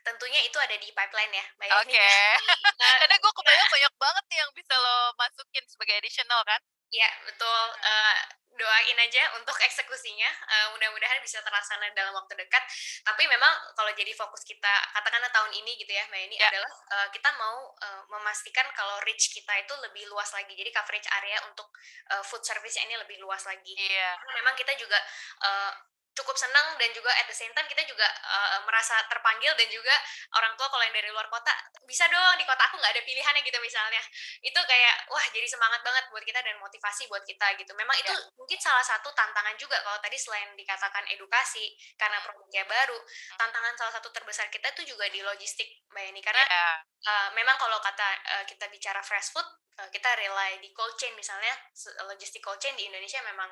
Tentunya 0.00 0.40
itu 0.48 0.56
ada 0.56 0.72
di 0.80 0.88
pipeline 0.96 1.32
ya, 1.34 1.46
Oke. 1.84 1.92
Okay. 2.00 2.32
Karena 3.04 3.16
gue 3.20 3.32
kebayang 3.36 3.68
banyak 3.74 3.94
banget 4.00 4.24
nih 4.32 4.38
yang 4.40 4.50
bisa 4.56 4.74
lo 4.78 5.12
masukin 5.20 5.64
sebagai 5.68 6.00
additional 6.00 6.40
kan? 6.48 6.60
Ya 6.88 7.10
betul. 7.28 7.62
Uh, 7.84 8.16
doain 8.60 8.98
aja 9.00 9.22
untuk 9.40 9.56
eksekusinya. 9.56 10.28
Uh, 10.44 10.66
mudah-mudahan 10.76 11.16
bisa 11.24 11.40
terlaksana 11.40 11.88
dalam 11.96 12.12
waktu 12.12 12.36
dekat. 12.36 12.60
Tapi 13.00 13.24
memang 13.24 13.52
kalau 13.72 13.88
jadi 13.96 14.12
fokus 14.12 14.44
kita, 14.44 14.74
katakanlah 14.92 15.32
tahun 15.32 15.56
ini 15.56 15.80
gitu 15.80 15.96
ya, 15.96 16.04
Mbak 16.12 16.20
ini 16.28 16.36
ya. 16.36 16.52
adalah 16.52 16.72
uh, 16.92 17.08
kita 17.08 17.30
mau 17.40 17.72
uh, 17.72 18.02
memastikan 18.12 18.68
kalau 18.76 19.00
reach 19.08 19.32
kita 19.32 19.56
itu 19.56 19.72
lebih 19.80 20.04
luas 20.12 20.28
lagi. 20.36 20.52
Jadi 20.52 20.68
coverage 20.68 21.08
area 21.16 21.40
untuk 21.48 21.72
uh, 22.12 22.20
food 22.20 22.44
service 22.44 22.76
ini 22.76 23.00
lebih 23.00 23.16
luas 23.24 23.40
lagi. 23.48 23.72
Karena 23.80 24.32
memang 24.44 24.54
kita 24.60 24.76
juga 24.76 25.00
uh, 25.40 25.72
cukup 26.12 26.36
senang 26.36 26.76
dan 26.76 26.90
juga 26.92 27.08
at 27.16 27.26
the 27.30 27.34
same 27.34 27.54
time 27.56 27.64
kita 27.64 27.80
juga 27.88 28.04
uh, 28.04 28.60
merasa 28.68 28.98
terpanggil 29.08 29.54
dan 29.56 29.68
juga 29.72 29.94
orang 30.36 30.52
tua 30.60 30.68
kalau 30.68 30.84
yang 30.84 30.94
dari 30.94 31.08
luar 31.08 31.26
kota 31.32 31.54
bisa 31.88 32.04
dong 32.10 32.36
di 32.36 32.44
kota 32.44 32.60
aku 32.68 32.76
nggak 32.76 32.92
ada 32.92 33.02
pilihannya 33.02 33.40
gitu 33.40 33.58
misalnya 33.64 34.02
itu 34.44 34.60
kayak 34.60 34.94
wah 35.08 35.24
jadi 35.32 35.46
semangat 35.48 35.80
banget 35.80 36.04
buat 36.12 36.22
kita 36.22 36.44
dan 36.44 36.60
motivasi 36.60 37.08
buat 37.08 37.24
kita 37.24 37.56
gitu 37.56 37.72
memang 37.78 37.96
itu 37.96 38.12
yeah. 38.12 38.36
mungkin 38.36 38.58
salah 38.60 38.84
satu 38.84 39.08
tantangan 39.16 39.56
juga 39.56 39.80
kalau 39.80 39.96
tadi 40.04 40.20
selain 40.20 40.52
dikatakan 40.54 41.08
edukasi 41.10 41.72
karena 41.96 42.20
produknya 42.20 42.68
baru 42.68 42.98
hmm. 42.98 43.38
tantangan 43.40 43.74
salah 43.80 43.92
satu 43.96 44.12
terbesar 44.12 44.52
kita 44.52 44.70
itu 44.76 44.92
juga 44.94 45.08
di 45.08 45.24
logistik 45.24 45.66
mbak 45.90 46.10
Yani 46.10 46.20
karena. 46.26 46.42
Iya. 46.42 46.66
uh, 47.06 47.28
memang 47.38 47.54
kalau 47.54 47.78
kata 47.78 48.08
uh, 48.34 48.44
kita 48.44 48.66
bicara 48.66 48.98
fresh 49.00 49.30
food 49.30 49.46
kita 49.88 50.12
rely 50.12 50.60
di 50.60 50.68
cold 50.76 50.92
chain 51.00 51.16
misalnya 51.16 51.56
logistik 52.04 52.44
cold 52.44 52.60
chain 52.60 52.76
di 52.76 52.84
Indonesia 52.84 53.16
memang 53.24 53.48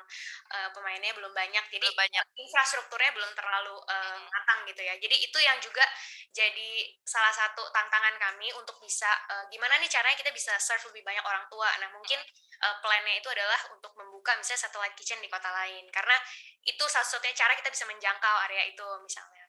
uh, 0.53 0.69
pemainnya 0.77 1.09
belum 1.17 1.33
banyak 1.33 1.65
jadi 1.73 1.81
belum 1.81 1.97
banyak 1.97 2.23
infrastrukturnya 2.49 3.13
belum 3.13 3.31
terlalu 3.37 3.77
uh, 3.77 4.17
matang 4.25 4.65
gitu 4.65 4.81
ya. 4.81 4.97
Jadi 4.97 5.15
itu 5.21 5.37
yang 5.37 5.61
juga 5.61 5.85
jadi 6.33 6.89
salah 7.05 7.29
satu 7.29 7.69
tantangan 7.69 8.17
kami 8.17 8.49
untuk 8.57 8.81
bisa 8.81 9.05
uh, 9.29 9.45
gimana 9.53 9.77
nih 9.77 9.85
caranya 9.85 10.17
kita 10.17 10.33
bisa 10.33 10.57
serve 10.57 10.89
lebih 10.89 11.05
banyak 11.05 11.21
orang 11.21 11.45
tua. 11.45 11.69
Nah 11.77 11.93
mungkin 11.93 12.17
uh, 12.65 12.75
plannya 12.81 13.21
itu 13.21 13.29
adalah 13.29 13.61
untuk 13.69 13.93
membuka 13.93 14.33
misalnya 14.41 14.65
satellite 14.65 14.97
kitchen 14.97 15.21
di 15.21 15.29
kota 15.29 15.53
lain. 15.53 15.85
Karena 15.93 16.17
itu 16.65 16.83
salah 16.89 17.05
satunya 17.05 17.37
cara 17.37 17.53
kita 17.53 17.69
bisa 17.69 17.85
menjangkau 17.85 18.35
area 18.49 18.65
itu 18.65 18.87
misalnya. 19.05 19.45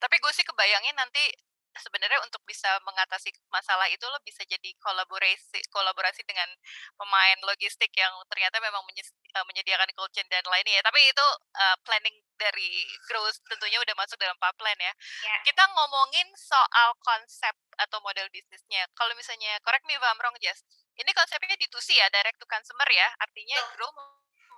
Tapi 0.00 0.16
gue 0.16 0.32
sih 0.32 0.48
kebayangin 0.48 0.96
nanti 0.96 1.22
sebenarnya 1.80 2.20
untuk 2.26 2.42
bisa 2.44 2.68
mengatasi 2.84 3.32
masalah 3.48 3.86
itu 3.88 4.02
lo 4.06 4.18
bisa 4.22 4.42
jadi 4.44 4.70
kolaborasi 4.82 5.62
kolaborasi 5.70 6.22
dengan 6.26 6.46
pemain 6.98 7.38
logistik 7.46 7.90
yang 7.96 8.12
ternyata 8.28 8.58
memang 8.60 8.82
uh, 8.82 9.44
menyediakan 9.48 9.88
cold 9.94 10.10
chain 10.12 10.26
dan 10.30 10.44
lainnya 10.46 10.78
ya. 10.78 10.82
Tapi 10.84 11.00
itu 11.02 11.26
uh, 11.58 11.76
planning 11.82 12.16
dari 12.38 12.86
growth 13.10 13.38
tentunya 13.50 13.78
udah 13.82 13.94
masuk 13.98 14.18
dalam 14.20 14.36
pipeline 14.38 14.78
ya. 14.78 14.92
Yeah. 15.26 15.42
Kita 15.46 15.62
ngomongin 15.66 16.28
soal 16.38 16.94
konsep 17.02 17.54
atau 17.78 17.98
model 18.02 18.26
bisnisnya. 18.30 18.86
Kalau 18.94 19.14
misalnya 19.14 19.58
correct 19.66 19.86
me 19.86 19.98
if 19.98 20.02
I'm 20.02 20.18
wrong, 20.22 20.34
Jess. 20.38 20.62
Ini 20.98 21.10
konsepnya 21.14 21.54
D2C 21.54 21.94
ya, 21.94 22.10
direct 22.10 22.42
to 22.42 22.46
consumer 22.50 22.88
ya. 22.90 23.06
Artinya 23.22 23.58
oh. 23.62 23.70
grow 23.78 23.90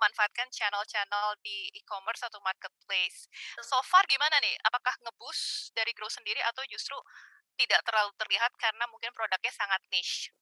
memanfaatkan 0.01 0.49
channel-channel 0.49 1.37
di 1.45 1.69
e-commerce 1.77 2.25
atau 2.25 2.41
marketplace. 2.41 3.29
So 3.61 3.77
far 3.85 4.01
gimana 4.09 4.41
nih? 4.41 4.57
Apakah 4.65 4.97
ngebus 5.05 5.69
dari 5.77 5.93
Grow 5.93 6.09
sendiri 6.09 6.41
atau 6.41 6.65
justru 6.65 6.97
tidak 7.53 7.85
terlalu 7.85 8.09
terlihat 8.17 8.49
karena 8.57 8.89
mungkin 8.89 9.13
produknya 9.13 9.53
sangat 9.53 9.81
niche? 9.93 10.33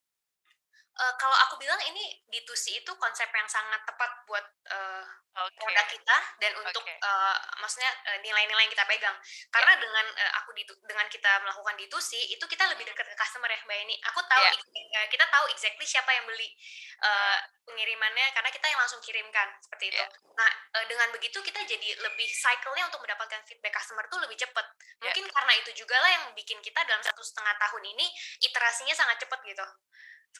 Uh, 0.99 1.13
kalau 1.15 1.35
aku 1.47 1.55
bilang 1.63 1.79
ini 1.87 2.19
D2C 2.27 2.83
itu 2.83 2.91
konsep 2.99 3.27
yang 3.31 3.47
sangat 3.47 3.79
tepat 3.87 4.11
buat 4.27 4.43
uh, 4.69 5.03
eh, 5.07 5.47
okay. 5.47 5.59
produk 5.63 5.87
kita 5.87 6.17
dan 6.43 6.51
untuk 6.59 6.83
okay. 6.83 6.99
uh, 6.99 7.39
maksudnya 7.63 7.87
nilai-nilai 8.19 8.67
yang 8.67 8.73
kita 8.73 8.83
pegang. 8.83 9.15
Karena 9.49 9.71
yeah. 9.75 9.81
dengan 9.81 10.05
uh, 10.11 10.31
aku 10.43 10.51
di, 10.51 10.67
dengan 10.83 11.07
kita 11.07 11.31
melakukan 11.41 11.75
D2C 11.79 12.35
itu 12.35 12.43
kita 12.43 12.67
lebih 12.67 12.83
dekat 12.91 13.07
ke 13.07 13.15
customer 13.15 13.47
ya 13.47 13.59
Mbak 13.63 13.79
ini. 13.87 13.95
Aku 14.11 14.19
tahu 14.27 14.43
yeah. 14.43 15.07
kita 15.07 15.25
tahu 15.31 15.45
exactly 15.55 15.87
siapa 15.87 16.11
yang 16.11 16.27
beli 16.27 16.51
uh, 16.99 17.39
pengirimannya 17.63 18.35
karena 18.35 18.49
kita 18.51 18.65
yang 18.67 18.79
langsung 18.83 18.99
kirimkan 18.99 19.47
seperti 19.63 19.95
itu. 19.95 20.03
Yeah. 20.03 20.35
Nah, 20.35 20.51
uh, 20.75 20.85
dengan 20.91 21.07
begitu 21.15 21.39
kita 21.39 21.63
jadi 21.63 21.89
lebih 22.03 22.27
cycle-nya 22.27 22.91
untuk 22.91 22.99
mendapatkan 22.99 23.39
feedback 23.47 23.79
customer 23.79 24.03
tuh 24.11 24.19
lebih 24.19 24.35
cepat. 24.35 24.67
Mungkin 24.99 25.23
yeah. 25.23 25.33
karena 25.33 25.53
itu 25.63 25.71
juga 25.79 25.95
lah 26.03 26.11
yang 26.11 26.25
bikin 26.35 26.59
kita 26.59 26.83
dalam 26.83 26.99
satu 26.99 27.23
setengah 27.23 27.55
tahun 27.55 27.83
ini 27.95 28.05
iterasinya 28.43 28.95
sangat 28.95 29.23
cepat 29.23 29.39
gitu 29.47 29.63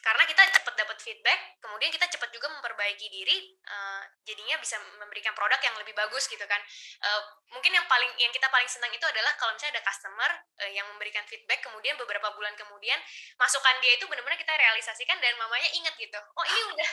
karena 0.00 0.24
kita 0.24 0.42
cepat 0.48 0.74
dapat 0.80 0.96
feedback, 1.02 1.60
kemudian 1.60 1.92
kita 1.92 2.08
cepat 2.08 2.32
juga 2.32 2.48
memperbaiki 2.48 3.10
diri, 3.12 3.52
uh, 3.68 4.00
jadinya 4.24 4.56
bisa 4.56 4.80
memberikan 4.96 5.36
produk 5.36 5.60
yang 5.60 5.76
lebih 5.76 5.92
bagus 5.92 6.24
gitu 6.30 6.40
kan. 6.48 6.62
Uh, 7.04 7.20
mungkin 7.52 7.74
yang 7.74 7.84
paling 7.84 8.08
yang 8.16 8.32
kita 8.32 8.48
paling 8.48 8.70
senang 8.70 8.88
itu 8.94 9.04
adalah 9.04 9.34
kalau 9.36 9.52
misalnya 9.52 9.76
ada 9.76 9.84
customer 9.84 10.30
uh, 10.62 10.70
yang 10.72 10.88
memberikan 10.94 11.20
feedback, 11.28 11.60
kemudian 11.60 12.00
beberapa 12.00 12.32
bulan 12.32 12.56
kemudian 12.56 12.96
masukan 13.36 13.76
dia 13.84 14.00
itu 14.00 14.08
benar-benar 14.08 14.40
kita 14.40 14.56
realisasikan 14.56 15.20
dan 15.20 15.36
mamanya 15.36 15.68
ingat 15.76 15.92
gitu. 16.00 16.16
Oh 16.16 16.44
ini 16.48 16.60
udah 16.64 16.90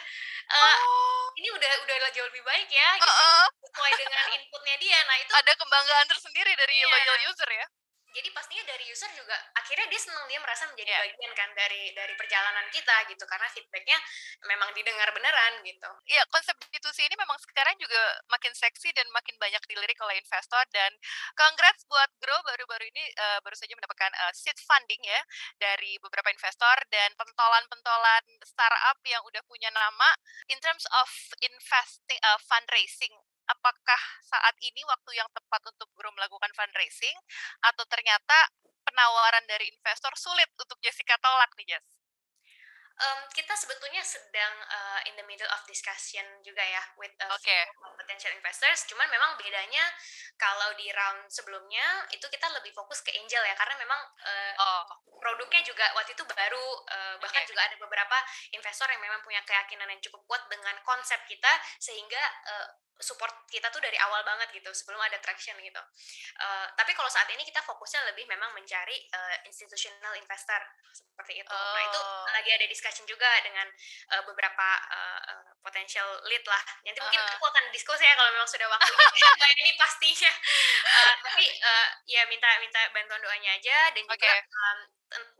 uh, 0.52 0.78
oh. 0.84 1.26
ini 1.40 1.48
udah 1.54 1.72
udah 1.88 1.96
jauh 2.12 2.28
lebih 2.28 2.44
baik 2.44 2.68
ya, 2.68 2.90
gitu. 3.00 3.24
Sesuai 3.72 3.92
dengan 3.96 4.26
inputnya 4.36 4.76
dia. 4.84 5.00
Nah 5.08 5.18
itu 5.22 5.32
ada 5.32 5.52
kembanggaan 5.56 6.08
tersendiri 6.12 6.52
dari 6.60 6.76
yeah. 6.82 6.92
loyal 6.92 7.18
user 7.32 7.52
ya 7.56 7.68
jadi 8.18 8.34
pastinya 8.34 8.66
dari 8.66 8.90
user 8.90 9.14
juga 9.14 9.38
akhirnya 9.54 9.86
dia 9.94 10.02
senang 10.02 10.26
dia 10.26 10.42
merasa 10.42 10.66
menjadi 10.66 10.90
yeah. 10.90 11.06
bagian 11.06 11.34
kan 11.38 11.50
dari 11.54 11.94
dari 11.94 12.14
perjalanan 12.18 12.66
kita 12.74 12.96
gitu 13.14 13.24
karena 13.30 13.46
feedbacknya 13.54 13.98
memang 14.50 14.74
didengar 14.74 15.14
beneran 15.14 15.62
gitu. 15.62 15.90
Iya 16.10 16.26
konsep 16.34 16.58
B2C 16.58 17.06
ini 17.06 17.14
memang 17.14 17.38
sekarang 17.38 17.78
juga 17.78 18.02
makin 18.34 18.50
seksi 18.58 18.90
dan 18.98 19.06
makin 19.14 19.38
banyak 19.38 19.62
dilirik 19.70 20.02
oleh 20.02 20.18
investor 20.18 20.66
dan 20.74 20.90
congrats 21.38 21.86
buat 21.86 22.10
Grow 22.18 22.42
baru-baru 22.42 22.90
ini 22.90 23.06
uh, 23.22 23.40
baru 23.46 23.54
saja 23.54 23.78
mendapatkan 23.78 24.10
uh, 24.26 24.34
seed 24.34 24.58
funding 24.66 25.06
ya 25.06 25.22
dari 25.62 26.02
beberapa 26.02 26.34
investor 26.34 26.78
dan 26.90 27.14
pentolan-pentolan 27.14 28.26
startup 28.42 28.98
yang 29.06 29.22
udah 29.30 29.46
punya 29.46 29.70
nama 29.70 30.10
in 30.50 30.58
terms 30.58 30.90
of 30.98 31.10
investing 31.46 32.18
uh, 32.26 32.42
fundraising 32.50 33.14
apakah 33.48 34.02
saat 34.24 34.56
ini 34.62 34.84
waktu 34.86 35.18
yang 35.18 35.28
tepat 35.32 35.62
untuk 35.72 35.88
Bro 35.96 36.12
melakukan 36.14 36.52
fundraising 36.54 37.18
atau 37.64 37.84
ternyata 37.88 38.38
penawaran 38.84 39.44
dari 39.48 39.68
investor 39.72 40.14
sulit 40.16 40.48
untuk 40.60 40.78
Jessica 40.84 41.16
tolak 41.20 41.52
nih 41.60 41.76
Jess? 41.76 41.97
Um, 42.98 43.20
kita 43.30 43.54
sebetulnya 43.54 44.02
sedang 44.02 44.54
uh, 44.66 45.00
in 45.06 45.14
the 45.14 45.26
middle 45.30 45.50
of 45.54 45.62
discussion 45.70 46.26
juga 46.42 46.66
ya 46.66 46.82
with 46.98 47.14
uh, 47.22 47.30
okay. 47.38 47.70
potential 47.94 48.34
investors. 48.34 48.90
Cuman 48.90 49.06
memang 49.06 49.38
bedanya 49.38 49.86
kalau 50.34 50.74
di 50.74 50.90
round 50.90 51.30
sebelumnya 51.30 52.10
itu 52.10 52.26
kita 52.26 52.50
lebih 52.58 52.74
fokus 52.74 53.06
ke 53.06 53.14
angel 53.14 53.46
ya 53.46 53.54
karena 53.54 53.78
memang 53.78 54.02
uh, 54.02 54.54
oh. 54.58 54.84
produknya 55.22 55.62
juga 55.62 55.86
waktu 55.94 56.18
itu 56.18 56.26
baru 56.26 56.66
uh, 56.90 57.16
bahkan 57.22 57.46
okay. 57.46 57.50
juga 57.54 57.62
ada 57.70 57.76
beberapa 57.78 58.18
investor 58.58 58.90
yang 58.90 59.02
memang 59.02 59.22
punya 59.22 59.46
keyakinan 59.46 59.90
yang 59.94 60.02
cukup 60.02 60.26
kuat 60.26 60.44
dengan 60.50 60.74
konsep 60.82 61.22
kita 61.30 61.54
sehingga 61.78 62.22
uh, 62.50 62.68
support 62.98 63.46
kita 63.50 63.70
tuh 63.70 63.82
dari 63.82 63.96
awal 64.02 64.26
banget 64.26 64.50
gitu 64.58 64.70
sebelum 64.74 64.98
ada 65.02 65.22
traction 65.22 65.54
gitu. 65.62 65.82
Uh, 66.42 66.66
tapi 66.74 66.98
kalau 66.98 67.10
saat 67.10 67.30
ini 67.30 67.46
kita 67.46 67.62
fokusnya 67.62 68.10
lebih 68.14 68.26
memang 68.26 68.54
mencari 68.58 68.98
uh, 69.14 69.36
institutional 69.46 70.14
investor 70.18 70.62
seperti 70.94 71.46
itu. 71.46 71.54
Oh. 71.54 71.74
Nah 71.78 71.84
itu 71.86 72.00
oh. 72.02 72.26
lagi 72.34 72.50
ada 72.54 72.66
discussion 72.88 73.04
juga 73.04 73.28
dengan 73.44 73.68
uh, 74.16 74.24
beberapa 74.24 74.68
uh, 74.96 75.20
uh, 75.20 75.44
potential 75.60 76.08
lead 76.32 76.40
lah. 76.48 76.64
Nanti 76.88 77.04
mungkin 77.04 77.20
uh. 77.20 77.36
aku 77.36 77.44
akan 77.52 77.68
diskusi 77.76 78.08
ya 78.08 78.16
kalau 78.16 78.32
memang 78.32 78.48
sudah 78.48 78.72
waktunya. 78.72 79.28
ini 79.68 79.76
pastinya. 79.76 80.32
Uh, 80.88 81.14
tapi 81.20 81.46
uh, 81.60 81.88
ya 82.08 82.24
minta 82.32 82.48
minta 82.64 82.80
bantuan 82.96 83.20
doanya 83.20 83.60
aja 83.60 83.92
dan 83.92 84.08
juga 84.08 84.16
okay. 84.16 84.48
um, 84.48 84.80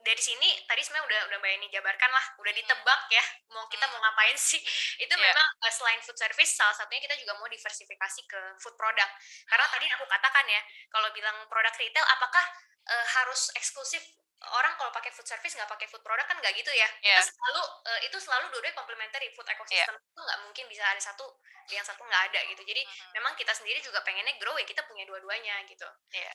dari 0.04 0.20
sini 0.20 0.60
tadi 0.68 0.84
sebenarnya 0.84 1.08
udah 1.08 1.22
udah 1.32 1.38
mbak 1.44 1.52
ini 1.60 1.68
jabarkan 1.72 2.12
lah 2.12 2.26
udah 2.40 2.54
ditebak 2.56 3.02
ya 3.12 3.24
mau 3.52 3.68
kita 3.68 3.84
mau 3.92 4.00
ngapain 4.00 4.36
sih 4.40 4.60
itu 5.04 5.12
yeah. 5.12 5.24
memang 5.28 5.48
uh, 5.64 5.72
selain 5.72 6.00
food 6.04 6.16
service 6.16 6.56
salah 6.56 6.72
satunya 6.72 7.04
kita 7.04 7.20
juga 7.20 7.36
mau 7.36 7.52
diversifikasi 7.52 8.22
ke 8.32 8.42
food 8.64 8.76
product 8.80 9.12
karena 9.48 9.68
tadi 9.68 9.86
aku 9.92 10.08
katakan 10.08 10.46
ya 10.48 10.62
kalau 10.88 11.12
bilang 11.12 11.36
produk 11.52 11.76
retail 11.76 12.08
apakah 12.16 12.46
uh, 12.88 13.06
harus 13.20 13.52
eksklusif 13.60 14.08
orang 14.38 14.74
kalau 14.78 14.94
pakai 14.94 15.10
food 15.10 15.26
service 15.26 15.58
nggak 15.58 15.70
pakai 15.70 15.90
food 15.90 16.04
product 16.06 16.30
kan 16.30 16.38
nggak 16.38 16.54
gitu 16.54 16.70
ya 16.70 16.86
yeah. 17.02 17.18
itu 17.18 17.34
selalu 17.34 17.64
uh, 17.90 18.00
itu 18.06 18.18
selalu 18.22 18.46
dua 18.54 18.70
komplementari 18.78 19.34
food 19.34 19.50
ecosystem 19.50 19.98
yeah. 19.98 20.14
itu 20.14 20.22
nggak 20.22 20.40
mungkin 20.46 20.66
bisa 20.70 20.84
ada 20.86 21.02
satu 21.02 21.26
yang 21.68 21.84
satu 21.84 22.00
nggak 22.06 22.24
ada 22.32 22.40
gitu 22.48 22.62
jadi 22.64 22.80
uh-huh. 22.86 23.12
memang 23.18 23.34
kita 23.36 23.52
sendiri 23.52 23.82
juga 23.84 24.00
pengennya 24.06 24.38
grow 24.40 24.56
ya 24.56 24.64
kita 24.64 24.86
punya 24.88 25.04
dua-duanya 25.10 25.66
gitu 25.68 25.90
yeah. 26.14 26.32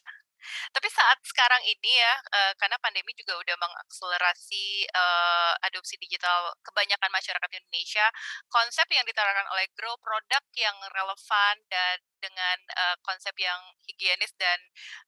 tapi 0.74 0.90
saat 0.90 1.22
sekarang 1.22 1.62
ini 1.62 2.02
ya 2.02 2.14
uh, 2.34 2.52
karena 2.58 2.76
pandemi 2.82 3.14
juga 3.14 3.38
udah 3.38 3.56
mengakselerasi 3.56 4.90
uh, 4.90 5.54
adopsi 5.62 5.94
digital 6.02 6.52
kebanyakan 6.66 7.10
masyarakat 7.14 7.50
Indonesia 7.54 8.06
konsep 8.50 8.84
yang 8.90 9.06
ditawarkan 9.06 9.46
oleh 9.54 9.70
grow 9.78 9.94
produk 10.02 10.42
yang 10.58 10.74
relevan 10.90 11.54
dan 11.70 11.96
dengan 12.18 12.58
uh, 12.74 12.96
konsep 13.06 13.32
yang 13.38 13.62
higienis 13.86 14.34
dan 14.36 14.58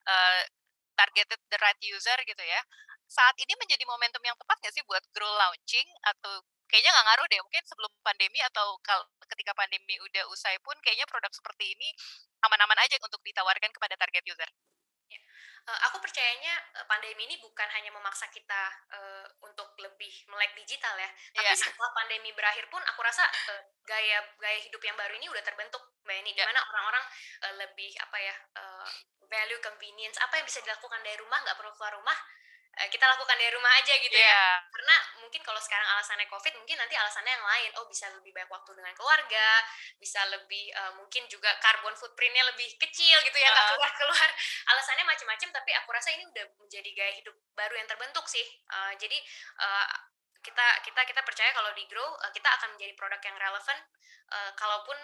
uh, 0.07 0.47
targeted 0.95 1.41
the 1.51 1.59
right 1.61 1.81
user 1.83 2.19
gitu 2.25 2.45
ya. 2.45 2.61
Saat 3.05 3.37
ini 3.39 3.53
menjadi 3.61 3.85
momentum 3.85 4.23
yang 4.25 4.35
tepat 4.41 4.57
nggak 4.65 4.75
sih 4.75 4.85
buat 4.89 5.05
grow 5.13 5.29
launching 5.37 5.89
atau 6.09 6.41
kayaknya 6.69 6.91
nggak 6.91 7.07
ngaruh 7.07 7.27
deh 7.29 7.41
mungkin 7.45 7.65
sebelum 7.69 7.93
pandemi 8.01 8.41
atau 8.43 8.81
ketika 9.31 9.53
pandemi 9.55 9.95
udah 10.01 10.25
usai 10.33 10.57
pun 10.65 10.75
kayaknya 10.81 11.07
produk 11.07 11.31
seperti 11.31 11.77
ini 11.77 11.89
aman-aman 12.45 12.81
aja 12.83 12.97
untuk 12.99 13.21
ditawarkan 13.23 13.71
kepada 13.71 13.95
target 13.95 14.25
user. 14.27 14.51
Ya. 15.13 15.21
Uh, 15.65 15.81
aku 15.89 16.01
percayanya 16.01 16.53
uh, 16.81 16.87
pandemi 16.89 17.25
ini 17.29 17.37
bukan 17.41 17.69
hanya 17.73 17.93
memaksa 17.93 18.29
kita 18.33 18.63
uh, 18.93 19.27
untuk 19.45 19.73
lebih 19.81 20.13
melek 20.29 20.53
digital 20.57 20.93
ya, 20.97 21.09
tapi 21.33 21.45
yeah. 21.45 21.57
setelah 21.57 21.93
pandemi 21.93 22.33
berakhir 22.37 22.69
pun 22.69 22.81
aku 22.85 23.01
rasa 23.01 23.25
uh, 23.53 23.63
gaya 23.85 24.25
gaya 24.41 24.59
hidup 24.61 24.81
yang 24.81 24.97
baru 24.97 25.13
ini 25.17 25.29
udah 25.29 25.41
terbentuk 25.45 25.81
mbak 26.05 26.21
ini 26.21 26.37
yeah. 26.37 26.45
di 26.45 26.51
mana 26.53 26.61
orang-orang 26.69 27.05
uh, 27.49 27.55
lebih 27.65 27.93
apa 28.01 28.17
ya 28.21 28.37
uh, 28.61 28.89
value 29.35 29.59
convenience 29.59 30.15
apa 30.23 30.39
yang 30.39 30.47
bisa 30.47 30.63
dilakukan 30.63 31.03
dari 31.03 31.19
rumah 31.19 31.43
nggak 31.43 31.59
perlu 31.59 31.75
keluar 31.75 31.99
rumah 31.99 32.15
uh, 32.79 32.89
kita 32.91 33.03
lakukan 33.03 33.35
dari 33.35 33.51
rumah 33.51 33.73
aja 33.83 33.95
gitu 33.99 34.15
yeah. 34.15 34.31
ya 34.31 34.39
iya. 34.39 34.47
karena 34.71 34.97
mungkin 35.19 35.41
kalau 35.43 35.59
sekarang 35.59 35.89
alasannya 35.91 36.31
covid 36.31 36.55
mungkin 36.55 36.79
nanti 36.79 36.95
alasannya 36.95 37.35
yang 37.35 37.43
lain 37.43 37.71
oh 37.83 37.87
bisa 37.91 38.07
lebih 38.15 38.31
banyak 38.31 38.51
waktu 38.51 38.71
dengan 38.79 38.95
keluarga 38.95 39.49
bisa 39.99 40.23
lebih 40.31 40.71
uh, 40.79 40.95
mungkin 40.95 41.27
juga 41.27 41.51
carbon 41.59 41.99
footprintnya 41.99 42.47
lebih 42.55 42.71
kecil 42.79 43.19
gitu 43.27 43.39
ya 43.43 43.51
nggak 43.51 43.67
uh. 43.67 43.71
keluar 43.75 43.91
keluar 43.99 44.29
alasannya 44.71 45.05
macam-macam 45.07 45.49
tapi 45.51 45.71
aku 45.75 45.89
rasa 45.91 46.15
ini 46.15 46.25
udah 46.31 46.45
menjadi 46.63 46.91
gaya 46.95 47.13
hidup 47.19 47.35
baru 47.59 47.75
yang 47.75 47.91
terbentuk 47.91 48.27
sih 48.31 48.47
uh, 48.71 48.95
jadi 48.95 49.19
uh, 49.59 49.87
kita 50.45 50.67
kita 50.85 51.01
kita 51.09 51.21
percaya 51.25 51.51
kalau 51.57 51.73
di 51.73 51.89
grow 51.89 52.15
kita 52.37 52.49
akan 52.61 52.77
menjadi 52.77 52.93
produk 53.01 53.17
yang 53.25 53.37
relevan 53.41 53.79
uh, 54.29 54.53
kalaupun 54.61 54.95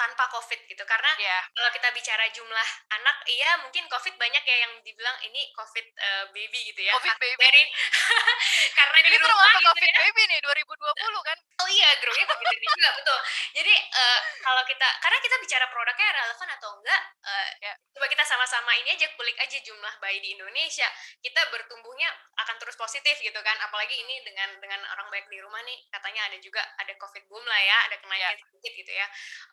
tanpa 0.00 0.24
covid 0.32 0.60
gitu. 0.64 0.84
Karena 0.88 1.12
yeah. 1.20 1.44
kalau 1.52 1.68
kita 1.76 1.92
bicara 1.92 2.24
jumlah 2.32 2.68
anak 2.96 3.16
iya 3.28 3.60
mungkin 3.60 3.84
covid 3.92 4.16
banyak 4.16 4.40
ya 4.40 4.56
yang 4.64 4.72
dibilang 4.80 5.16
ini 5.28 5.52
covid 5.52 5.84
uh, 6.00 6.24
baby 6.32 6.72
gitu 6.72 6.80
ya. 6.80 6.96
Covid 6.96 7.20
baby. 7.20 7.68
karena 8.78 8.96
ini 9.04 9.08
di 9.12 9.18
rumah 9.20 9.52
gitu 9.52 9.68
covid 9.68 9.92
ya. 9.92 9.98
baby 10.08 10.22
nih 10.32 10.38
2020 10.40 11.28
kan? 11.28 11.38
Oh 11.60 11.68
iya 11.68 11.88
grownya 12.00 12.24
covid 12.24 12.46
baby 12.48 12.66
juga 12.72 12.90
betul. 12.98 13.18
Jadi 13.60 13.74
uh, 13.76 14.20
kalau 14.40 14.62
kita 14.64 14.88
karena 15.04 15.18
kita 15.20 15.36
bicara 15.44 15.66
produknya 15.68 16.08
relevan 16.16 16.48
atau 16.56 16.70
enggak 16.80 17.02
uh, 17.28 17.48
yeah. 17.60 17.76
coba 17.92 18.06
kita 18.08 18.24
sama-sama 18.24 18.72
ini 18.80 18.96
aja 18.96 19.06
kulik 19.12 19.36
aja 19.36 19.58
jumlah 19.60 19.94
bayi 20.00 20.24
di 20.24 20.32
Indonesia. 20.32 20.88
Kita 21.20 21.44
bertumbuhnya 21.52 22.08
akan 22.40 22.56
terus 22.56 22.80
positif 22.80 23.20
gitu 23.20 23.36
kan. 23.44 23.56
Apalagi 23.60 24.00
ini 24.00 24.24
dengan 24.24 24.56
dengan 24.56 24.80
orang 24.96 25.12
baik 25.12 25.28
di 25.28 25.36
rumah 25.44 25.60
nih 25.68 25.76
katanya 25.92 26.32
ada 26.32 26.38
juga 26.40 26.64
ada 26.80 26.96
covid 26.96 27.28
boom 27.28 27.44
lah 27.44 27.60
ya 27.60 27.78
ada 27.90 27.96
kenaikan 28.00 28.32
yeah 28.40 28.48
sedikit 28.60 28.72
gitu 28.76 28.92
ya. 28.92 29.06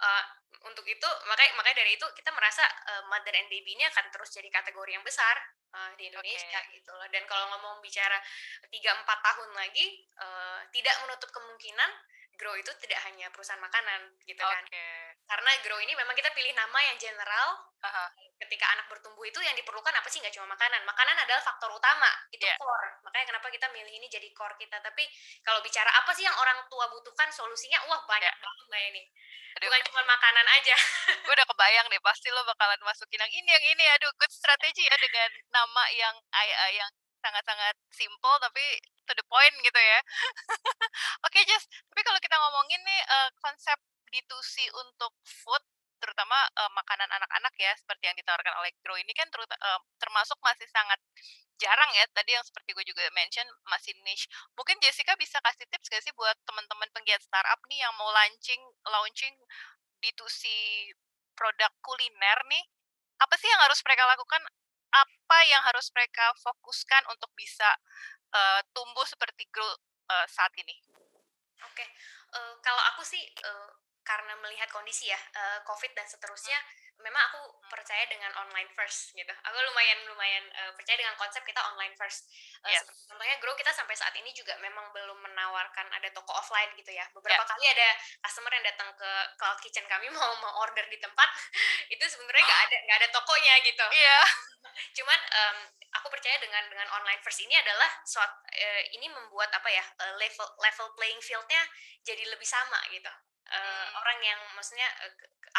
Uh, 0.03 0.23
untuk 0.67 0.85
itu 0.87 1.09
makanya 1.29 1.51
makanya 1.55 1.85
dari 1.85 1.95
itu 1.95 2.05
kita 2.17 2.29
merasa 2.33 2.63
uh, 2.91 3.03
mother 3.07 3.31
and 3.35 3.47
baby 3.47 3.77
ini 3.77 3.85
akan 3.87 4.09
terus 4.11 4.33
jadi 4.33 4.49
kategori 4.51 4.91
yang 4.91 5.05
besar 5.05 5.35
uh, 5.73 5.91
di 5.95 6.09
Indonesia 6.11 6.59
okay. 6.59 6.81
gitu 6.81 6.91
loh 6.91 7.07
dan 7.07 7.23
kalau 7.29 7.47
ngomong 7.55 7.79
bicara 7.79 8.19
tiga 8.67 8.91
empat 8.97 9.19
tahun 9.21 9.49
lagi 9.55 10.03
uh, 10.19 10.59
tidak 10.73 10.95
menutup 11.05 11.29
kemungkinan 11.31 11.91
Grow 12.37 12.53
itu 12.53 12.69
tidak 12.85 13.01
hanya 13.09 13.27
perusahaan 13.33 13.57
makanan 13.57 14.13
gitu 14.29 14.37
kan. 14.37 14.63
Karena 15.25 15.51
Grow 15.65 15.81
ini 15.81 15.97
memang 15.97 16.13
kita 16.13 16.29
pilih 16.37 16.53
nama 16.53 16.79
yang 16.85 16.97
general. 17.01 17.57
Uh-huh. 17.77 18.09
Ketika 18.37 18.65
anak 18.77 18.85
bertumbuh 18.93 19.25
itu 19.25 19.41
yang 19.41 19.57
diperlukan 19.57 19.89
apa 19.89 20.05
sih 20.07 20.21
nggak 20.21 20.33
cuma 20.37 20.53
makanan. 20.53 20.85
Makanan 20.85 21.17
adalah 21.17 21.41
faktor 21.41 21.73
utama, 21.73 22.09
itu 22.29 22.45
yeah. 22.45 22.57
core. 22.61 23.01
Makanya 23.01 23.33
kenapa 23.33 23.49
kita 23.49 23.65
milih 23.73 23.89
ini 23.89 24.05
jadi 24.05 24.29
core 24.37 24.53
kita. 24.61 24.77
Tapi 24.77 25.09
kalau 25.41 25.59
bicara 25.65 25.89
apa 25.89 26.13
sih 26.13 26.25
yang 26.25 26.37
orang 26.37 26.61
tua 26.69 26.85
butuhkan 26.93 27.29
solusinya, 27.33 27.81
wah 27.89 28.01
banyak 28.05 28.29
yeah. 28.29 28.41
banget 28.45 28.65
mbak 28.69 28.81
ini. 28.93 29.03
Aduh. 29.57 29.73
Bukan 29.73 29.81
cuma 29.89 30.01
makanan 30.05 30.45
aja. 30.61 30.75
Gue 31.25 31.33
udah 31.33 31.47
kebayang 31.49 31.89
deh, 31.89 32.01
pasti 32.05 32.29
lo 32.29 32.45
bakalan 32.45 32.77
masukin 32.85 33.17
yang 33.17 33.33
ini, 33.33 33.49
yang 33.49 33.65
ini. 33.73 33.85
Aduh, 33.97 34.13
good 34.21 34.29
strategi 34.29 34.85
ya 34.85 34.95
dengan 35.01 35.29
nama 35.49 35.83
yang 35.97 36.15
yang 36.77 36.91
sangat-sangat 37.27 37.75
simple 37.91 38.35
tapi 38.39 38.63
to 39.03 39.11
the 39.15 39.25
point 39.27 39.55
gitu 39.59 39.79
ya. 39.79 39.99
Oke, 41.27 41.39
okay, 41.39 41.43
Jess. 41.43 41.67
Tapi 41.91 42.01
kalau 42.03 42.19
kita 42.23 42.35
ngomongin 42.39 42.79
nih 42.83 43.01
uh, 43.07 43.29
konsep 43.43 43.77
D2C 44.11 44.71
untuk 44.71 45.11
food 45.23 45.63
terutama 45.97 46.37
uh, 46.61 46.71
makanan 46.77 47.09
anak-anak 47.09 47.53
ya 47.57 47.73
seperti 47.73 48.05
yang 48.05 48.17
ditawarkan 48.17 48.53
oleh 48.61 48.69
Grow 48.85 48.97
ini 49.01 49.09
kan 49.17 49.25
uh, 49.33 49.81
termasuk 49.97 50.37
masih 50.45 50.69
sangat 50.69 51.01
jarang 51.57 51.89
ya 51.97 52.05
tadi 52.13 52.37
yang 52.37 52.45
seperti 52.45 52.69
gue 52.77 52.85
juga 52.85 53.01
mention 53.17 53.45
masih 53.65 53.97
niche 54.05 54.29
mungkin 54.53 54.77
Jessica 54.77 55.17
bisa 55.17 55.41
kasih 55.41 55.65
tips 55.73 55.89
gak 55.89 56.05
sih 56.05 56.13
buat 56.13 56.37
teman-teman 56.45 56.85
penggiat 56.93 57.17
startup 57.25 57.57
nih 57.65 57.81
yang 57.81 57.93
mau 57.97 58.13
launching 58.13 58.61
launching 58.85 59.33
D2C 60.05 60.41
produk 61.33 61.73
kuliner 61.81 62.39
nih 62.45 62.63
apa 63.17 63.33
sih 63.41 63.49
yang 63.49 63.61
harus 63.65 63.81
mereka 63.81 64.05
lakukan 64.05 64.41
apa 65.27 65.43
yang 65.43 65.59
harus 65.59 65.91
mereka 65.91 66.31
fokuskan 66.39 67.03
untuk 67.11 67.27
bisa 67.35 67.67
uh, 68.31 68.63
tumbuh 68.71 69.03
seperti 69.03 69.43
grow 69.51 69.67
uh, 70.07 70.23
saat 70.23 70.55
ini? 70.55 70.79
Oke, 71.67 71.83
okay. 71.83 71.87
uh, 72.31 72.55
kalau 72.63 72.79
aku 72.95 73.03
sih 73.03 73.27
uh, 73.43 73.67
karena 74.07 74.39
melihat 74.39 74.71
kondisi 74.71 75.11
ya 75.11 75.19
uh, 75.19 75.59
COVID 75.67 75.91
dan 75.99 76.07
seterusnya, 76.07 76.55
memang 77.03 77.19
aku 77.27 77.59
percaya 77.67 78.07
dengan 78.07 78.31
online 78.39 78.71
first 78.71 79.11
gitu. 79.11 79.27
Aku 79.29 79.57
lumayan 79.67 79.99
lumayan 80.07 80.47
uh, 80.63 80.71
percaya 80.79 80.95
dengan 80.95 81.11
konsep 81.19 81.43
kita 81.43 81.59
online 81.59 81.91
first. 81.99 82.31
Uh, 82.63 82.71
yes. 82.71 82.87
Contohnya 83.03 83.35
Grow 83.43 83.51
kita 83.59 83.75
sampai 83.75 83.99
saat 83.99 84.15
ini 84.15 84.31
juga 84.31 84.55
memang 84.63 84.95
belum 84.95 85.19
menawarkan 85.27 85.91
ada 85.91 86.07
toko 86.15 86.39
offline 86.39 86.71
gitu 86.79 86.95
ya. 86.95 87.03
Beberapa 87.11 87.43
yeah. 87.43 87.51
kali 87.51 87.65
ada 87.67 87.89
customer 88.23 88.51
yang 88.55 88.63
datang 88.63 88.89
ke 88.95 89.11
cloud 89.35 89.59
kitchen 89.59 89.83
kami 89.91 90.07
mau 90.15 90.39
mau 90.39 90.63
order 90.63 90.87
di 90.87 91.03
tempat, 91.03 91.27
itu 91.99 92.05
sebenarnya 92.07 92.47
nggak 92.47 92.61
ada 92.63 92.77
nggak 92.87 92.97
ada 93.03 93.09
tokonya 93.11 93.53
gitu. 93.67 93.85
Iya. 93.91 94.07
Yeah. 94.07 94.25
Cuman 94.93 95.19
um, 95.19 95.57
aku 95.97 96.07
percaya 96.13 96.37
dengan 96.41 96.63
dengan 96.69 96.87
online 96.93 97.21
first 97.23 97.41
ini 97.41 97.55
adalah 97.57 97.89
suat, 98.05 98.29
uh, 98.45 98.81
ini 98.93 99.07
membuat 99.09 99.49
apa 99.53 99.69
ya 99.71 99.83
uh, 99.83 100.13
level 100.17 100.47
level 100.61 100.87
playing 100.97 101.21
fieldnya 101.21 101.61
jadi 102.05 102.23
lebih 102.29 102.45
sama 102.47 102.77
gitu 102.93 103.09
uh, 103.51 103.59
hmm. 103.59 103.89
orang 103.99 104.19
yang 104.23 104.39
maksudnya 104.55 104.87
uh, 105.03 105.13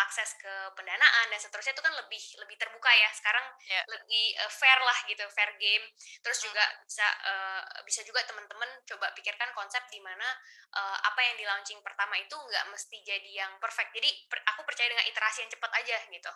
akses 0.04 0.38
ke 0.38 0.54
pendanaan 0.78 1.26
dan 1.32 1.40
seterusnya 1.40 1.74
itu 1.74 1.82
kan 1.82 1.94
lebih 1.96 2.22
lebih 2.38 2.56
terbuka 2.60 2.90
ya 2.92 3.10
sekarang 3.10 3.42
yeah. 3.66 3.82
lebih 3.90 4.36
uh, 4.38 4.52
fair 4.52 4.78
lah 4.78 4.98
gitu 5.10 5.24
fair 5.32 5.50
game 5.58 5.84
terus 6.22 6.38
juga 6.44 6.62
hmm. 6.62 6.86
bisa 6.86 7.06
uh, 7.26 7.62
bisa 7.82 8.00
juga 8.06 8.22
teman-teman 8.28 8.68
coba 8.86 9.10
pikirkan 9.18 9.50
konsep 9.56 9.82
di 9.90 9.98
mana 9.98 10.28
uh, 10.76 10.98
apa 11.02 11.20
yang 11.24 11.34
di 11.40 11.44
launching 11.48 11.80
pertama 11.82 12.14
itu 12.20 12.34
nggak 12.36 12.64
mesti 12.70 13.02
jadi 13.02 13.30
yang 13.46 13.52
perfect 13.58 13.90
jadi 13.96 14.10
per, 14.30 14.38
aku 14.54 14.62
percaya 14.62 14.92
dengan 14.92 15.06
iterasi 15.08 15.42
yang 15.42 15.50
cepat 15.50 15.70
aja 15.82 15.96
gitu 16.06 16.32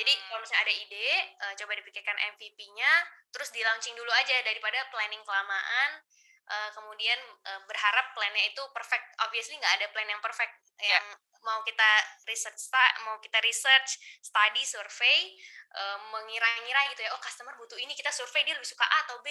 jadi 0.00 0.12
hmm. 0.16 0.24
kalau 0.32 0.40
misalnya 0.40 0.62
ada 0.64 0.74
ide 0.74 1.08
uh, 1.42 1.54
coba 1.58 1.72
dipikirkan 1.76 2.16
MVP-nya 2.38 2.92
terus 3.32 3.52
di 3.52 3.60
launching 3.60 3.96
dulu 3.96 4.12
aja 4.14 4.40
daripada 4.44 4.88
planning 4.88 5.20
kelamaan 5.24 6.00
uh, 6.48 6.70
kemudian 6.74 7.18
uh, 7.46 7.60
berharap 7.66 8.14
plannya 8.16 8.50
itu 8.50 8.62
perfect 8.74 9.06
obviously 9.22 9.58
nggak 9.58 9.74
ada 9.82 9.86
plan 9.94 10.08
yang 10.08 10.22
perfect 10.22 10.54
yeah. 10.80 10.98
yang 10.98 11.06
mau 11.42 11.58
kita 11.66 11.90
research 12.30 12.70
mau 13.02 13.18
kita 13.18 13.38
research 13.42 13.98
study 14.22 14.62
survey 14.62 15.34
uh, 15.74 15.98
mengira-ngira 16.14 16.86
gitu 16.94 17.02
ya 17.02 17.10
oh 17.14 17.20
customer 17.22 17.54
butuh 17.58 17.78
ini 17.78 17.92
kita 17.98 18.14
survei 18.14 18.46
dia 18.46 18.54
lebih 18.54 18.68
suka 18.68 18.86
A 18.86 18.98
atau 19.08 19.18
B 19.20 19.28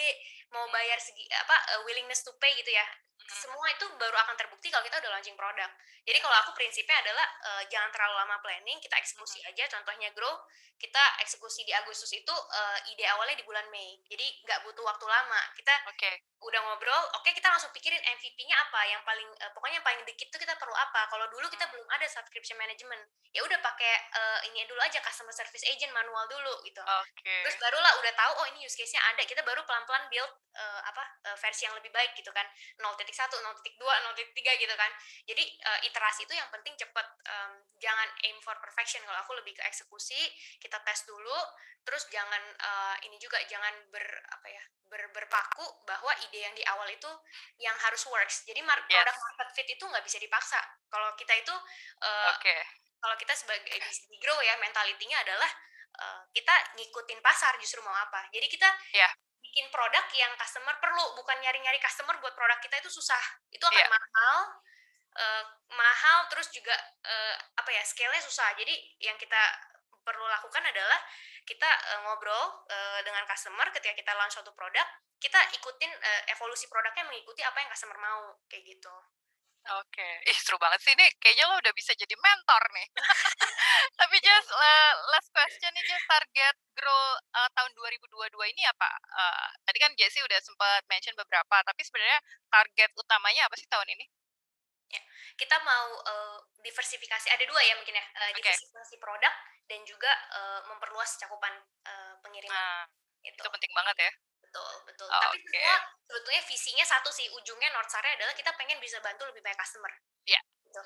mau 0.51 0.67
hmm. 0.67 0.75
bayar 0.75 0.99
segi 0.99 1.23
apa 1.31 1.55
uh, 1.77 1.81
willingness 1.87 2.23
to 2.27 2.35
pay 2.37 2.51
gitu 2.59 2.71
ya. 2.75 2.85
Semua 3.29 3.67
itu 3.69 3.85
baru 3.97 4.17
akan 4.25 4.35
terbukti 4.37 4.73
kalau 4.73 4.83
kita 4.85 4.97
udah 5.01 5.11
launching 5.17 5.37
produk. 5.37 5.69
Jadi 6.01 6.17
kalau 6.17 6.35
aku 6.41 6.51
prinsipnya 6.57 6.97
adalah 6.97 7.27
uh, 7.45 7.63
jangan 7.69 7.93
terlalu 7.93 8.15
lama 8.25 8.37
planning 8.41 8.81
kita 8.81 8.97
eksekusi 8.97 9.37
aja. 9.45 9.69
Contohnya 9.69 10.09
grow 10.17 10.33
kita 10.81 11.03
eksekusi 11.21 11.61
di 11.61 11.69
Agustus 11.77 12.09
itu 12.09 12.33
uh, 12.33 12.79
ide 12.89 13.05
awalnya 13.13 13.37
di 13.37 13.45
bulan 13.45 13.69
Mei. 13.69 14.01
Jadi 14.09 14.41
nggak 14.41 14.65
butuh 14.65 14.81
waktu 14.81 15.05
lama. 15.05 15.41
Kita 15.53 15.69
okay. 15.85 16.25
udah 16.41 16.57
ngobrol 16.57 16.89
oke 17.13 17.21
okay, 17.21 17.37
kita 17.37 17.53
langsung 17.53 17.69
pikirin 17.69 18.01
MVP-nya 18.01 18.57
apa 18.57 18.81
yang 18.89 19.05
paling 19.05 19.29
uh, 19.45 19.53
pokoknya 19.53 19.77
yang 19.77 19.85
paling 19.85 20.01
dikit 20.09 20.33
tuh 20.33 20.41
kita 20.41 20.57
perlu 20.57 20.73
apa. 20.73 21.05
Kalau 21.13 21.29
dulu 21.29 21.45
kita 21.53 21.69
belum 21.69 21.85
ada 21.85 22.09
subscription 22.09 22.57
management. 22.57 23.05
Ya 23.29 23.45
udah 23.45 23.61
pakai 23.61 23.93
uh, 24.09 24.39
ini 24.49 24.65
dulu 24.65 24.81
aja 24.81 24.97
customer 25.05 25.29
service 25.29 25.61
agent 25.69 25.93
manual 25.93 26.25
dulu 26.25 26.65
gitu. 26.65 26.81
Okay. 26.81 27.45
terus 27.45 27.61
barulah 27.61 27.93
udah 28.01 28.13
tahu 28.17 28.31
oh 28.41 28.45
ini 28.49 28.65
use 28.65 28.73
case-nya 28.73 29.05
ada. 29.13 29.21
Kita 29.21 29.45
baru 29.45 29.61
pelan-pelan 29.69 30.09
build 30.09 30.33
uh, 30.57 30.81
apa 30.81 31.03
uh, 31.29 31.37
versi 31.37 31.69
yang 31.69 31.77
lebih 31.77 31.93
baik 31.93 32.17
gitu 32.17 32.33
kan 32.33 32.43
0.1 33.11 33.43
0.2 33.43 33.77
0.3 33.83 34.63
gitu 34.63 34.75
kan 34.79 34.91
jadi 35.27 35.43
uh, 35.67 35.79
iterasi 35.85 36.25
itu 36.25 36.33
yang 36.33 36.49
penting 36.49 36.73
cepet 36.79 37.07
um, 37.27 37.53
jangan 37.77 38.07
aim 38.25 38.39
for 38.41 38.55
perfection 38.63 39.03
kalau 39.03 39.19
aku 39.19 39.35
lebih 39.37 39.53
ke 39.53 39.63
eksekusi 39.67 40.19
kita 40.57 40.79
tes 40.81 41.03
dulu 41.05 41.35
terus 41.81 42.07
jangan 42.09 42.41
uh, 42.61 42.95
ini 43.05 43.17
juga 43.17 43.41
jangan 43.49 43.73
ber 43.89 44.05
apa 44.29 44.47
ya 44.47 44.63
ber, 44.91 45.01
berpaku 45.15 45.65
bahwa 45.87 46.11
ide 46.27 46.39
yang 46.45 46.53
di 46.53 46.63
awal 46.67 46.85
itu 46.91 47.09
yang 47.57 47.73
harus 47.79 48.03
works 48.11 48.45
jadi 48.45 48.61
mar 48.61 48.77
yes. 48.85 48.91
produk 48.91 49.17
market 49.17 49.49
fit 49.55 49.67
itu 49.71 49.83
nggak 49.87 50.05
bisa 50.05 50.17
dipaksa 50.21 50.59
kalau 50.91 51.15
kita 51.17 51.33
itu 51.33 51.53
uh, 52.05 52.35
okay. 52.37 52.61
kalau 53.01 53.15
kita 53.17 53.33
sebagai 53.33 53.71
di 54.11 54.17
grow 54.21 54.37
ya 54.43 54.59
mentalitinya 54.61 55.17
adalah 55.25 55.49
uh, 55.97 56.21
kita 56.35 56.53
ngikutin 56.77 57.19
pasar 57.23 57.57
justru 57.57 57.81
mau 57.81 57.95
apa 57.95 58.29
jadi 58.29 58.45
kita 58.45 58.69
yeah. 58.93 59.11
Bikin 59.51 59.67
produk 59.67 60.07
yang 60.15 60.31
customer 60.39 60.71
perlu 60.79 61.11
bukan 61.19 61.35
nyari-nyari 61.43 61.75
customer 61.83 62.15
buat 62.23 62.31
produk 62.31 62.55
kita 62.63 62.79
itu 62.79 62.87
susah. 62.87 63.19
Itu 63.51 63.67
akan 63.67 63.83
yeah. 63.83 63.91
mahal 63.91 64.35
uh, 65.19 65.43
mahal 65.75 66.17
terus 66.31 66.47
juga 66.55 66.71
uh, 67.03 67.35
apa 67.59 67.67
ya 67.75 67.83
scale-nya 67.83 68.23
susah. 68.23 68.55
Jadi 68.55 68.71
yang 69.03 69.19
kita 69.19 69.43
perlu 70.07 70.23
lakukan 70.23 70.63
adalah 70.63 70.97
kita 71.43 71.67
uh, 71.67 71.99
ngobrol 72.07 72.63
uh, 72.71 72.99
dengan 73.03 73.27
customer 73.27 73.67
ketika 73.75 73.91
kita 73.91 74.15
launch 74.15 74.39
suatu 74.39 74.55
produk 74.55 74.87
kita 75.21 75.37
ikutin 75.53 75.91
uh, 75.93 76.21
evolusi 76.33 76.65
produknya 76.65 77.05
mengikuti 77.05 77.45
apa 77.45 77.61
yang 77.61 77.69
customer 77.69 77.97
mau 78.01 78.39
kayak 78.49 78.65
gitu 78.65 78.93
Oke, 79.61 80.09
ih 80.25 80.37
seru 80.41 80.57
banget 80.57 80.81
sih 80.81 80.93
ini. 80.97 81.05
Kayaknya 81.21 81.45
lo 81.45 81.55
udah 81.61 81.73
bisa 81.77 81.93
jadi 81.93 82.15
mentor 82.17 82.63
nih. 82.73 82.87
Tapi 84.01 84.15
just 84.17 84.49
uh, 84.49 84.93
last 85.13 85.29
question 85.29 85.69
nih 85.77 85.85
just 85.85 86.05
target 86.09 86.55
grow 86.73 87.05
uh, 87.37 87.49
tahun 87.53 87.69
2022 87.77 88.33
ini 88.57 88.63
apa? 88.65 88.89
Uh, 89.13 89.47
tadi 89.69 89.77
kan 89.77 89.93
Jesse 89.93 90.17
udah 90.25 90.39
sempat 90.41 90.81
mention 90.89 91.13
beberapa, 91.13 91.61
tapi 91.61 91.81
sebenarnya 91.85 92.19
target 92.49 92.89
utamanya 92.97 93.45
apa 93.45 93.55
sih 93.59 93.69
tahun 93.69 93.85
ini? 93.93 94.05
Ya, 94.91 95.01
kita 95.37 95.55
mau 95.61 95.93
uh, 95.93 96.37
diversifikasi. 96.65 97.29
Ada 97.29 97.45
dua 97.45 97.61
ya 97.61 97.77
mungkin 97.77 97.93
ya, 97.93 98.05
uh, 98.17 98.31
diversifikasi 98.33 98.95
okay. 98.97 99.01
produk 99.01 99.33
dan 99.69 99.79
juga 99.85 100.11
uh, 100.35 100.61
memperluas 100.73 101.21
cakupan 101.21 101.53
uh, 101.85 102.13
pengiriman. 102.25 102.51
Nah, 102.51 102.89
itu. 103.23 103.37
itu 103.37 103.49
penting 103.53 103.71
banget 103.77 104.09
ya. 104.09 104.11
Betul, 104.51 104.73
betul. 104.83 105.07
Oh, 105.07 105.15
Tapi 105.15 105.39
okay. 105.39 105.63
semua 105.63 105.75
sebetulnya 106.03 106.41
visinya 106.43 106.83
satu 106.83 107.07
sih, 107.07 107.31
ujungnya 107.31 107.71
North 107.71 107.87
Star 107.87 108.03
adalah 108.03 108.35
kita 108.35 108.51
pengen 108.59 108.83
bisa 108.83 108.99
bantu 108.99 109.23
lebih 109.31 109.39
banyak 109.39 109.55
customer. 109.55 109.87
Iya. 110.27 110.35
Yeah. 110.35 110.43
Gitu. 110.67 110.81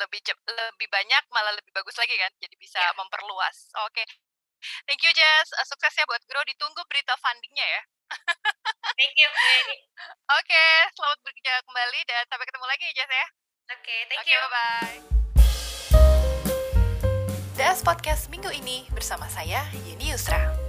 Lebih 0.00 0.20
cep 0.24 0.38
lebih 0.48 0.88
banyak 0.88 1.24
malah 1.28 1.52
lebih 1.52 1.68
bagus 1.76 2.00
lagi 2.00 2.16
kan. 2.16 2.32
Jadi 2.40 2.56
bisa 2.56 2.80
yeah. 2.80 2.96
memperluas. 2.96 3.68
Oke. 3.84 4.00
Okay. 4.00 4.06
Thank 4.88 5.04
you 5.04 5.12
Jess. 5.12 5.52
Uh, 5.52 5.68
sukses 5.68 5.92
ya 5.92 6.08
buat 6.08 6.24
Grow. 6.24 6.40
Ditunggu 6.48 6.80
berita 6.88 7.12
fundingnya 7.20 7.68
ya. 7.68 7.82
Thank 8.96 9.14
you, 9.20 9.28
Oke, 10.40 10.48
okay, 10.48 10.72
selamat 10.96 11.18
bekerja 11.20 11.60
kembali 11.60 12.00
dan 12.08 12.24
sampai 12.24 12.46
ketemu 12.48 12.66
lagi 12.66 12.84
ya 12.88 12.92
Jess 12.96 13.12
ya. 13.12 13.26
Oke, 13.68 13.84
okay, 13.84 14.00
thank 14.08 14.24
okay, 14.24 14.32
you. 14.32 14.40
bye-bye. 14.48 14.98
DS 17.60 17.84
Podcast 17.84 18.32
minggu 18.32 18.48
ini 18.48 18.88
bersama 18.96 19.28
saya, 19.28 19.68
Yeni 19.84 20.14
Yusra. 20.14 20.67